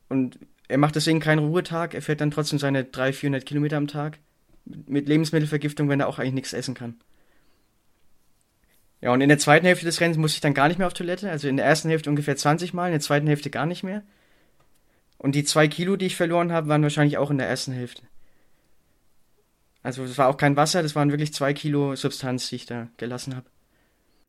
[0.09, 0.39] Und
[0.69, 1.95] er macht deswegen keinen Ruhetag.
[1.95, 4.19] Er fährt dann trotzdem seine 300, 400 Kilometer am Tag.
[4.65, 7.01] Mit Lebensmittelvergiftung, wenn er auch eigentlich nichts essen kann.
[9.01, 10.95] Ja, und in der zweiten Hälfte des Rennens muss ich dann gar nicht mehr auf
[10.95, 11.31] Toilette.
[11.31, 14.03] Also in der ersten Hälfte ungefähr 20 Mal, in der zweiten Hälfte gar nicht mehr.
[15.17, 18.03] Und die zwei Kilo, die ich verloren habe, waren wahrscheinlich auch in der ersten Hälfte.
[19.83, 22.89] Also es war auch kein Wasser, das waren wirklich zwei Kilo Substanz, die ich da
[22.99, 23.47] gelassen habe.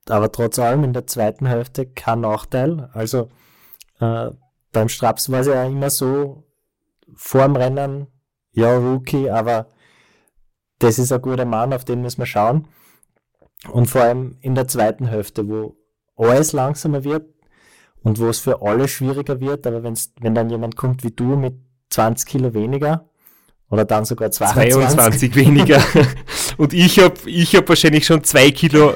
[0.07, 2.89] Aber trotz allem in der zweiten Hälfte kein Nachteil.
[2.93, 3.29] Also
[3.99, 4.29] äh,
[4.71, 6.43] beim Straps war es ja immer so,
[7.15, 8.07] vor dem Rennen,
[8.53, 9.67] ja, Rookie, aber
[10.79, 12.67] das ist ein guter Mann, auf den müssen wir schauen.
[13.69, 15.75] Und vor allem in der zweiten Hälfte, wo
[16.15, 17.25] alles langsamer wird,
[18.03, 21.35] und wo es für alle schwieriger wird, aber wenn's, wenn dann jemand kommt wie du
[21.35, 21.53] mit
[21.89, 23.09] 20 Kilo weniger
[23.69, 25.81] oder dann sogar 22, 22 weniger
[26.57, 28.95] und ich habe ich hab wahrscheinlich schon zwei Kilo,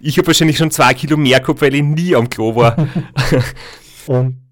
[0.00, 2.76] ich habe wahrscheinlich schon zwei Kilo mehr gehabt, weil ich nie am Klo war.
[4.06, 4.42] und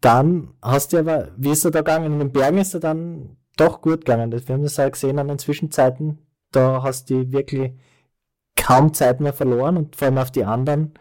[0.00, 2.12] dann hast du aber, wie ist er da gegangen?
[2.12, 4.30] In den Bergen ist er dann doch gut gegangen.
[4.30, 6.18] Wir haben das auch gesehen an den Zwischenzeiten.
[6.52, 7.72] Da hast du wirklich
[8.56, 10.94] kaum Zeit mehr verloren und vor allem auf die anderen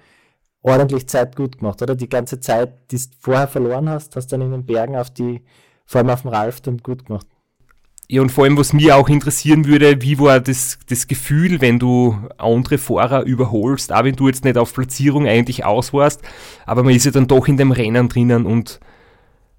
[0.61, 1.95] ordentlich Zeit gut gemacht, oder?
[1.95, 5.11] Die ganze Zeit, die du vorher verloren hast, hast du dann in den Bergen auf
[5.11, 5.41] die,
[5.85, 7.27] vor allem auf dem Ralf dann gut gemacht.
[8.07, 11.79] Ja, und vor allem, was mich auch interessieren würde, wie war das, das Gefühl, wenn
[11.79, 16.21] du andere Fahrer überholst, auch wenn du jetzt nicht auf Platzierung eigentlich aus warst,
[16.67, 18.79] aber man ist ja dann doch in dem Rennen drinnen und,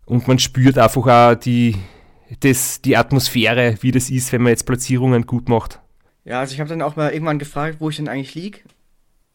[0.04, 1.74] und man spürt einfach auch die,
[2.40, 5.80] das, die Atmosphäre, wie das ist, wenn man jetzt Platzierungen gut macht.
[6.26, 8.60] Ja, also ich habe dann auch mal irgendwann gefragt, wo ich denn eigentlich liege.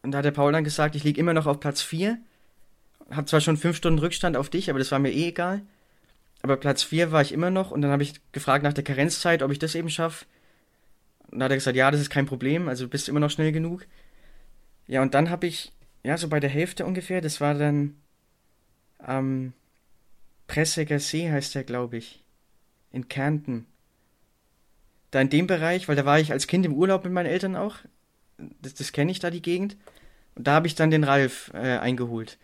[0.02, 2.18] Und da hat der Paul dann gesagt, ich liege immer noch auf Platz 4.
[3.10, 5.62] Hab zwar schon fünf Stunden Rückstand auf dich, aber das war mir eh egal.
[6.42, 9.42] Aber Platz 4 war ich immer noch und dann habe ich gefragt nach der Karenzzeit,
[9.42, 10.26] ob ich das eben schaffe.
[11.30, 13.30] Und da hat er gesagt, ja, das ist kein Problem, also du bist immer noch
[13.30, 13.86] schnell genug.
[14.86, 15.72] Ja, und dann habe ich,
[16.02, 17.96] ja, so bei der Hälfte ungefähr, das war dann
[18.98, 19.52] am ähm,
[20.46, 22.22] Presseger See heißt der, glaube ich,
[22.90, 23.66] in Kärnten.
[25.12, 27.54] Da in dem Bereich, weil da war ich als Kind im Urlaub mit meinen Eltern
[27.54, 27.76] auch,
[28.60, 29.76] das, das kenne ich da, die Gegend.
[30.34, 32.38] Und da habe ich dann den Ralf äh, eingeholt.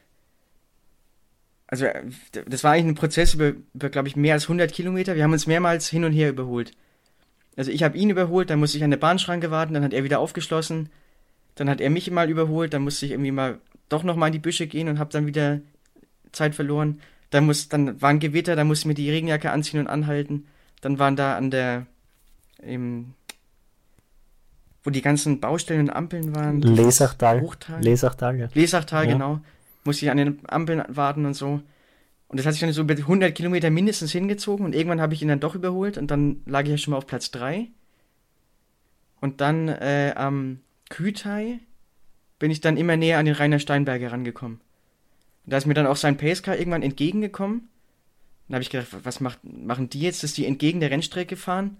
[1.66, 2.04] Also, äh,
[2.46, 5.16] das war eigentlich ein Prozess über, über glaube ich, mehr als 100 Kilometer.
[5.16, 6.72] Wir haben uns mehrmals hin und her überholt.
[7.56, 10.04] Also, ich habe ihn überholt, dann musste ich an der Bahnschranke warten, dann hat er
[10.04, 10.90] wieder aufgeschlossen.
[11.54, 13.58] Dann hat er mich mal überholt, dann musste ich irgendwie mal
[13.88, 15.60] doch nochmal in die Büsche gehen und habe dann wieder
[16.32, 17.00] Zeit verloren.
[17.30, 20.46] Dann, muss, dann war ein Gewitter, dann musste ich mir die Regenjacke anziehen und anhalten.
[20.80, 21.86] Dann waren da an der,
[22.62, 23.14] im,
[24.82, 26.61] wo die ganzen Baustellen und Ampeln waren.
[26.62, 27.82] Lesachtal.
[27.82, 28.48] Lesachtal, ja.
[28.54, 29.12] Lesachtal, ja.
[29.12, 29.40] genau.
[29.84, 31.62] Musste ich an den Ampeln warten und so.
[32.28, 35.22] Und das hat sich dann so über 100 Kilometer mindestens hingezogen und irgendwann habe ich
[35.22, 37.68] ihn dann doch überholt und dann lag ich ja schon mal auf Platz 3.
[39.20, 41.61] Und dann äh, am Kütai
[42.38, 44.61] bin ich dann immer näher an den Rainer Steinberger rangekommen.
[45.44, 47.68] Und da ist mir dann auch sein Pacecar irgendwann entgegengekommen.
[48.46, 51.78] Dann habe ich gedacht, was macht, machen die jetzt, dass die entgegen der Rennstrecke fahren?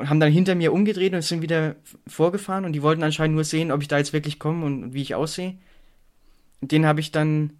[0.00, 1.76] Und haben dann hinter mir umgedreht und sind wieder
[2.06, 4.94] vorgefahren und die wollten anscheinend nur sehen, ob ich da jetzt wirklich komme und, und
[4.94, 5.58] wie ich aussehe.
[6.62, 7.50] Den habe ich dann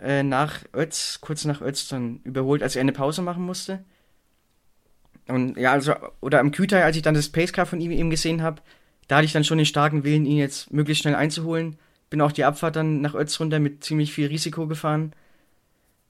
[0.00, 3.82] äh, nach Ötz, kurz nach Ötz dann überholt, als er eine Pause machen musste.
[5.28, 8.42] Und ja, also, oder am Kütai, als ich dann das Pacecar von ihm eben gesehen
[8.42, 8.60] habe,
[9.08, 11.78] da hatte ich dann schon den starken Willen, ihn jetzt möglichst schnell einzuholen.
[12.10, 15.14] Bin auch die Abfahrt dann nach Ötz runter mit ziemlich viel Risiko gefahren,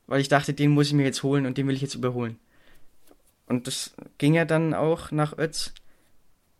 [0.09, 2.37] weil ich dachte, den muss ich mir jetzt holen und den will ich jetzt überholen.
[3.51, 5.75] Und das ging ja dann auch nach Ötz.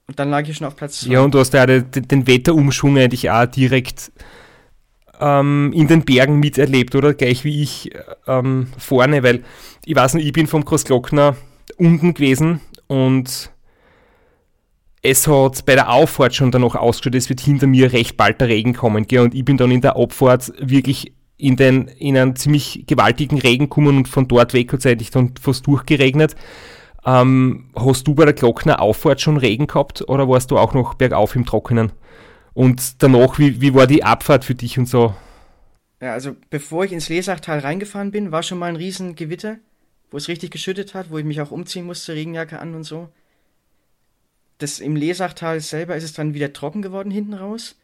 [0.09, 1.13] Und dann lag ich schon auf Platz 2.
[1.13, 4.11] Ja, und du hast ja den, Wetterumschwung eigentlich auch direkt
[5.21, 7.15] ähm, in den Bergen miterlebt, oder?
[7.15, 7.93] Gleich wie ich
[8.27, 9.45] ähm, vorne, weil
[9.85, 11.37] ich weiß nicht, ich bin vom Großglockner
[11.77, 13.53] unten gewesen und
[15.03, 18.49] es hat bei der Auffahrt schon danach ausgeschaut, es wird hinter mir recht bald der
[18.49, 19.21] Regen kommen, gell?
[19.21, 23.67] und ich bin dann in der Abfahrt wirklich in, den, in einen ziemlich gewaltigen Regen
[23.67, 26.35] gekommen und von dort weg hat es eigentlich dann fast durchgeregnet.
[27.05, 30.95] Ähm, hast du bei der Glockner Auffahrt schon Regen gehabt oder warst du auch noch
[30.95, 31.93] bergauf im Trockenen?
[32.53, 35.15] Und danach, wie, wie war die Abfahrt für dich und so?
[36.01, 39.57] Ja, also bevor ich ins Lesachtal reingefahren bin, war schon mal ein Riesengewitter,
[40.11, 43.09] wo es richtig geschüttet hat, wo ich mich auch umziehen musste, Regenjacke an und so.
[44.59, 47.77] Das im Lesachtal selber ist es dann wieder trocken geworden hinten raus.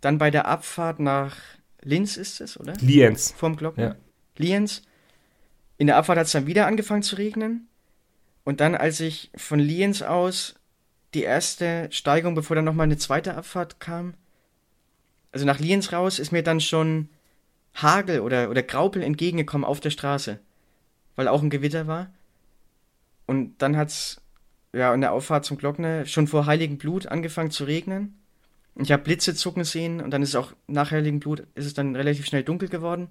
[0.00, 1.36] Dann bei der Abfahrt nach
[1.82, 2.74] Linz ist es, oder?
[2.80, 3.34] Lienz.
[3.36, 3.82] Vom Glocken.
[3.82, 3.96] Ja.
[4.36, 4.82] Lienz.
[5.78, 7.68] In der Abfahrt hat es dann wieder angefangen zu regnen.
[8.44, 10.54] Und dann, als ich von Lienz aus
[11.14, 14.14] die erste Steigung, bevor dann nochmal eine zweite Abfahrt kam,
[15.30, 17.08] also nach Lienz raus, ist mir dann schon
[17.74, 20.38] Hagel oder, oder Graupel entgegengekommen auf der Straße,
[21.16, 22.10] weil auch ein Gewitter war.
[23.26, 24.20] Und dann hat's
[24.72, 28.18] ja in der Auffahrt zum Glockner schon vor Heiligen Blut angefangen zu regnen.
[28.76, 31.74] Ich habe Blitze zucken sehen und dann ist es auch nach Heiligen Blut ist es
[31.74, 33.08] dann relativ schnell dunkel geworden.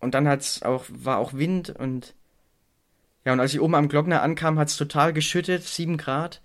[0.00, 2.14] Und dann hat's auch war auch Wind und
[3.26, 6.40] ja und als ich oben am Glockner ankam, hat's total geschüttet, sieben Grad.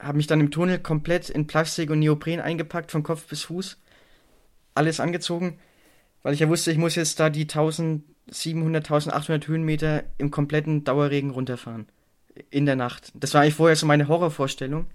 [0.00, 3.78] Habe mich dann im Tunnel komplett in Plastik und Neopren eingepackt von Kopf bis Fuß,
[4.74, 5.58] alles angezogen,
[6.24, 11.30] weil ich ja wusste, ich muss jetzt da die 1700, 1800 Höhenmeter im kompletten Dauerregen
[11.30, 11.86] runterfahren
[12.50, 13.12] in der Nacht.
[13.14, 14.86] Das war eigentlich vorher so meine Horrorvorstellung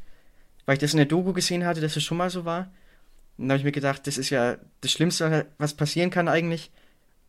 [0.70, 2.72] weil ich das in der Doku gesehen hatte, dass es schon mal so war.
[3.40, 6.70] Und dann habe ich mir gedacht, das ist ja das Schlimmste, was passieren kann eigentlich,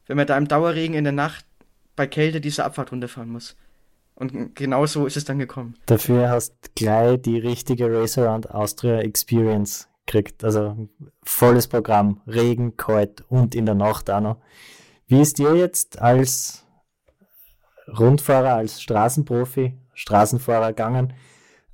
[0.06, 1.46] wenn man da im Dauerregen in der Nacht
[2.00, 3.56] bei Kälte diese Abfahrt runterfahren muss.
[4.14, 5.74] Und genau so ist es dann gekommen.
[5.84, 10.42] Dafür hast gleich die richtige Race Around Austria Experience gekriegt.
[10.42, 10.88] Also
[11.22, 14.36] volles Programm, Regen, kalt und in der Nacht auch noch.
[15.08, 16.64] Wie ist dir jetzt als
[17.86, 21.12] Rundfahrer, als Straßenprofi, Straßenfahrer gegangen,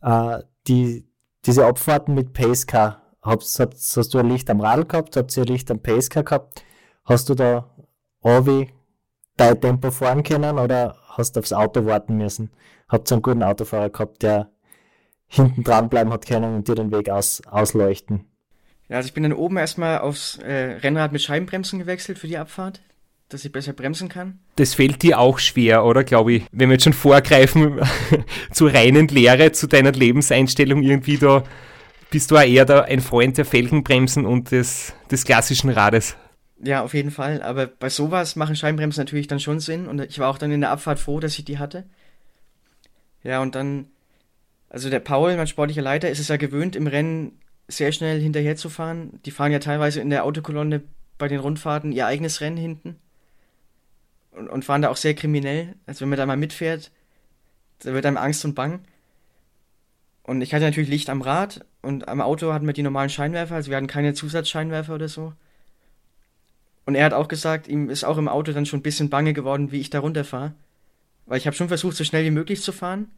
[0.02, 1.08] äh, die,
[1.44, 5.44] diese Abfahrten mit Pacecar, hast, hast, hast du ein Licht am Radl gehabt, habt ihr
[5.44, 6.64] ein Licht am Pacecar gehabt?
[7.04, 7.70] Hast du da
[8.22, 8.72] Ovi
[9.36, 12.50] dein Tempo fahren können oder hast du aufs Auto warten müssen?
[12.88, 14.50] Habt ihr einen guten Autofahrer gehabt, der
[15.26, 18.24] hinten dran bleiben hat können und dir den Weg aus, ausleuchten?
[18.88, 22.38] Ja, also ich bin dann oben erstmal aufs äh, Rennrad mit Scheibenbremsen gewechselt für die
[22.38, 22.80] Abfahrt,
[23.28, 24.38] dass ich besser bremsen kann.
[24.54, 26.46] Das fällt dir auch schwer, oder glaube ich?
[26.52, 27.80] Wenn wir jetzt schon vorgreifen
[28.52, 31.42] zur reinen Lehre, zu deiner Lebenseinstellung irgendwie da,
[32.10, 36.16] bist du auch eher da ein Freund der Felgenbremsen und des, des klassischen Rades.
[36.58, 37.42] Ja, auf jeden Fall.
[37.42, 39.86] Aber bei sowas machen Scheibenbremsen natürlich dann schon Sinn.
[39.86, 41.84] Und ich war auch dann in der Abfahrt froh, dass ich die hatte.
[43.22, 43.86] Ja, und dann,
[44.68, 47.38] also der Paul, mein sportlicher Leiter, ist es ja gewöhnt, im Rennen
[47.68, 49.20] sehr schnell hinterher zu fahren.
[49.24, 50.82] Die fahren ja teilweise in der Autokolonne
[51.18, 52.96] bei den Rundfahrten ihr eigenes Rennen hinten.
[54.30, 55.74] Und, und fahren da auch sehr kriminell.
[55.86, 56.90] Also wenn man da mal mitfährt,
[57.80, 58.80] da wird einem Angst und Bang.
[60.22, 63.54] Und ich hatte natürlich Licht am Rad und am Auto hatten wir die normalen Scheinwerfer,
[63.54, 65.34] also wir hatten keine Zusatzscheinwerfer oder so.
[66.86, 69.34] Und er hat auch gesagt, ihm ist auch im Auto dann schon ein bisschen bange
[69.34, 70.54] geworden, wie ich da runterfahre.
[71.26, 73.10] Weil ich habe schon versucht, so schnell wie möglich zu fahren.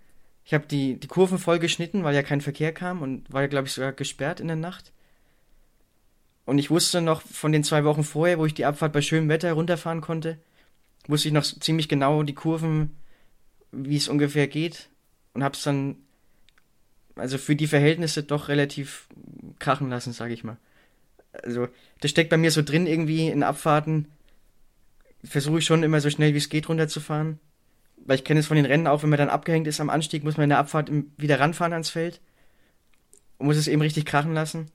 [0.45, 3.49] Ich habe die, die Kurven voll geschnitten, weil ja kein Verkehr kam und war ja,
[3.49, 4.93] glaube ich, sogar gesperrt in der Nacht.
[6.47, 9.29] Und ich wusste noch von den zwei Wochen vorher, wo ich die Abfahrt bei schönem
[9.29, 10.39] Wetter runterfahren konnte,
[11.07, 12.97] wusste ich noch ziemlich genau die Kurven,
[13.71, 14.89] wie es ungefähr geht.
[15.35, 15.97] Und habe es dann,
[17.17, 19.09] also für die Verhältnisse doch relativ
[19.59, 20.57] krachen lassen, sage ich mal.
[21.43, 21.69] Also
[22.01, 24.07] das steckt bei mir so drin irgendwie in Abfahrten.
[25.25, 27.39] Versuche ich schon immer so schnell wie es geht runterzufahren.
[28.05, 30.25] Weil ich kenne es von den Rennen auch, wenn man dann abgehängt ist am Anstieg,
[30.25, 32.21] muss man in der Abfahrt wieder ranfahren ans Feld.
[33.39, 34.71] Und muss es eben richtig krachen lassen.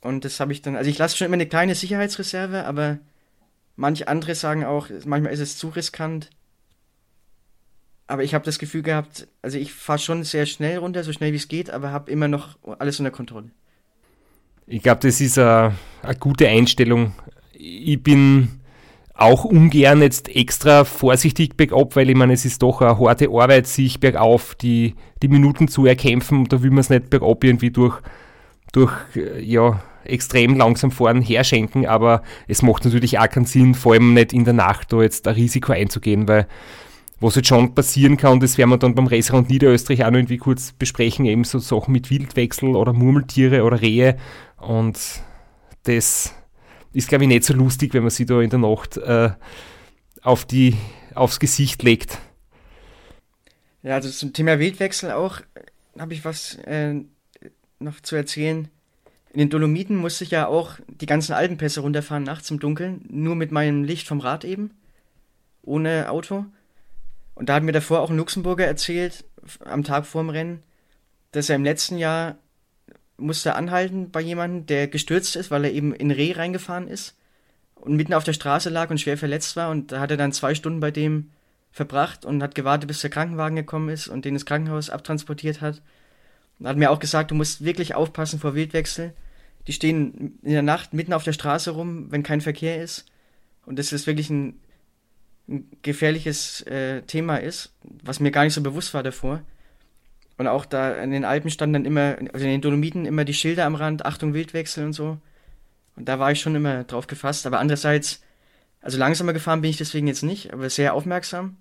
[0.00, 2.98] Und das habe ich dann, also ich lasse schon immer eine kleine Sicherheitsreserve, aber
[3.74, 6.30] manche andere sagen auch, manchmal ist es zu riskant.
[8.06, 11.32] Aber ich habe das Gefühl gehabt, also ich fahre schon sehr schnell runter, so schnell
[11.32, 13.50] wie es geht, aber habe immer noch alles unter Kontrolle.
[14.68, 15.74] Ich glaube, das ist eine,
[16.18, 17.12] gute Einstellung.
[17.52, 18.60] Ich bin
[19.14, 23.68] auch ungern jetzt extra vorsichtig bergab, weil ich meine, es ist doch eine harte Arbeit,
[23.68, 26.46] sich bergauf die, die Minuten zu erkämpfen.
[26.46, 28.00] Da will man es nicht bergab irgendwie durch,
[28.72, 28.92] durch
[29.40, 34.32] ja, extrem langsam fahren herschenken, aber es macht natürlich auch keinen Sinn, vor allem nicht
[34.32, 36.46] in der Nacht da jetzt ein Risiko einzugehen, weil
[37.20, 40.38] was jetzt schon passieren kann, das werden wir dann beim Restaurant Niederösterreich auch noch irgendwie
[40.38, 44.16] kurz besprechen, eben so Sachen mit Wildwechsel oder Murmeltiere oder Rehe
[44.58, 44.98] und
[45.84, 46.34] das
[46.92, 49.30] ist, glaube ich, nicht so lustig, wenn man sie da in der Nacht äh,
[50.22, 50.76] auf die,
[51.14, 52.18] aufs Gesicht legt.
[53.82, 55.40] Ja, also zum Thema Wildwechsel auch
[55.98, 56.94] habe ich was äh,
[57.78, 58.68] noch zu erzählen.
[59.32, 63.36] in den Dolomiten musste ich ja auch die ganzen Alpenpässe runterfahren nachts im Dunkeln, nur
[63.36, 64.70] mit meinem Licht vom Rad eben,
[65.62, 66.46] ohne Auto.
[67.36, 69.24] Und da hat mir davor auch ein Luxemburger erzählt,
[69.64, 70.62] am Tag vorm Rennen,
[71.30, 72.38] dass er im letzten Jahr
[73.18, 77.14] musste anhalten bei jemandem, der gestürzt ist, weil er eben in Reh reingefahren ist
[77.74, 79.70] und mitten auf der Straße lag und schwer verletzt war.
[79.70, 81.30] Und da hat er dann zwei Stunden bei dem
[81.70, 85.82] verbracht und hat gewartet, bis der Krankenwagen gekommen ist und den ins Krankenhaus abtransportiert hat.
[86.58, 89.12] Und hat mir auch gesagt, du musst wirklich aufpassen vor Wildwechsel.
[89.66, 93.04] Die stehen in der Nacht mitten auf der Straße rum, wenn kein Verkehr ist.
[93.66, 94.58] Und das ist wirklich ein,
[95.48, 99.42] ein gefährliches äh, Thema ist, was mir gar nicht so bewusst war davor.
[100.38, 103.34] Und auch da in den Alpen standen dann immer, also in den Dolomiten immer die
[103.34, 105.18] Schilder am Rand, Achtung Wildwechsel und so.
[105.94, 107.46] Und da war ich schon immer drauf gefasst.
[107.46, 108.22] Aber andererseits,
[108.82, 111.56] also langsamer gefahren bin ich deswegen jetzt nicht, aber sehr aufmerksam.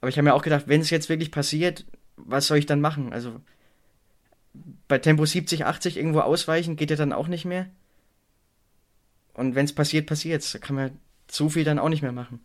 [0.00, 1.84] Aber ich habe mir auch gedacht, wenn es jetzt wirklich passiert,
[2.16, 3.12] was soll ich dann machen?
[3.12, 3.40] Also
[4.88, 7.66] bei Tempo 70, 80 irgendwo ausweichen geht ja dann auch nicht mehr.
[9.32, 10.52] Und wenn es passiert, passiert es.
[10.52, 10.98] Da kann man
[11.30, 12.40] so viel dann auch nicht mehr machen.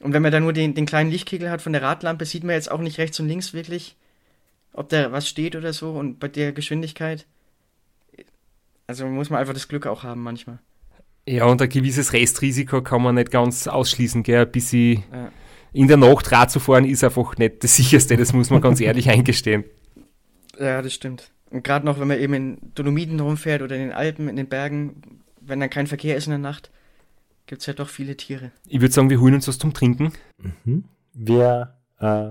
[0.00, 2.54] Und wenn man dann nur den, den kleinen Lichtkegel hat von der Radlampe, sieht man
[2.54, 3.96] jetzt auch nicht rechts und links wirklich,
[4.72, 5.92] ob da was steht oder so.
[5.92, 7.26] Und bei der Geschwindigkeit,
[8.86, 10.58] also muss man einfach das Glück auch haben manchmal.
[11.28, 14.46] Ja, und ein gewisses Restrisiko kann man nicht ganz ausschließen, gell?
[14.46, 15.32] Bis sie Ja.
[15.72, 18.80] in der Nacht Rad zu fahren, ist einfach nicht das sicherste, das muss man ganz
[18.80, 19.64] ehrlich eingestehen.
[20.58, 21.30] Ja, das stimmt.
[21.50, 24.48] Und gerade noch, wenn man eben in Dolomiten rumfährt oder in den Alpen, in den
[24.48, 26.70] Bergen, wenn dann kein Verkehr ist in der Nacht,
[27.46, 28.52] gibt es ja doch viele Tiere.
[28.66, 30.12] Ich würde sagen, wir holen uns was zum Trinken.
[30.64, 30.84] Mhm.
[31.12, 32.30] Wir äh,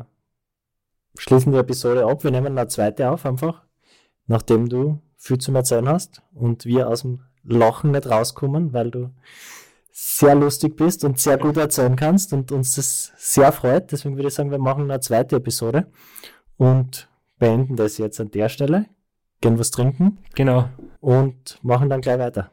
[1.18, 2.24] schließen die Episode ab.
[2.24, 3.64] Wir nehmen eine zweite auf, einfach,
[4.28, 9.12] nachdem du viel zum Erzählen hast und wir aus dem Lachen nicht rauskommen, weil du
[9.92, 13.92] sehr lustig bist und sehr gut erzählen kannst und uns das sehr freut.
[13.92, 15.88] Deswegen würde ich sagen, wir machen eine zweite Episode
[16.58, 17.08] und
[17.40, 18.88] beenden das jetzt an der Stelle,
[19.42, 20.70] gehen was trinken Genau.
[21.00, 22.52] und machen dann gleich weiter.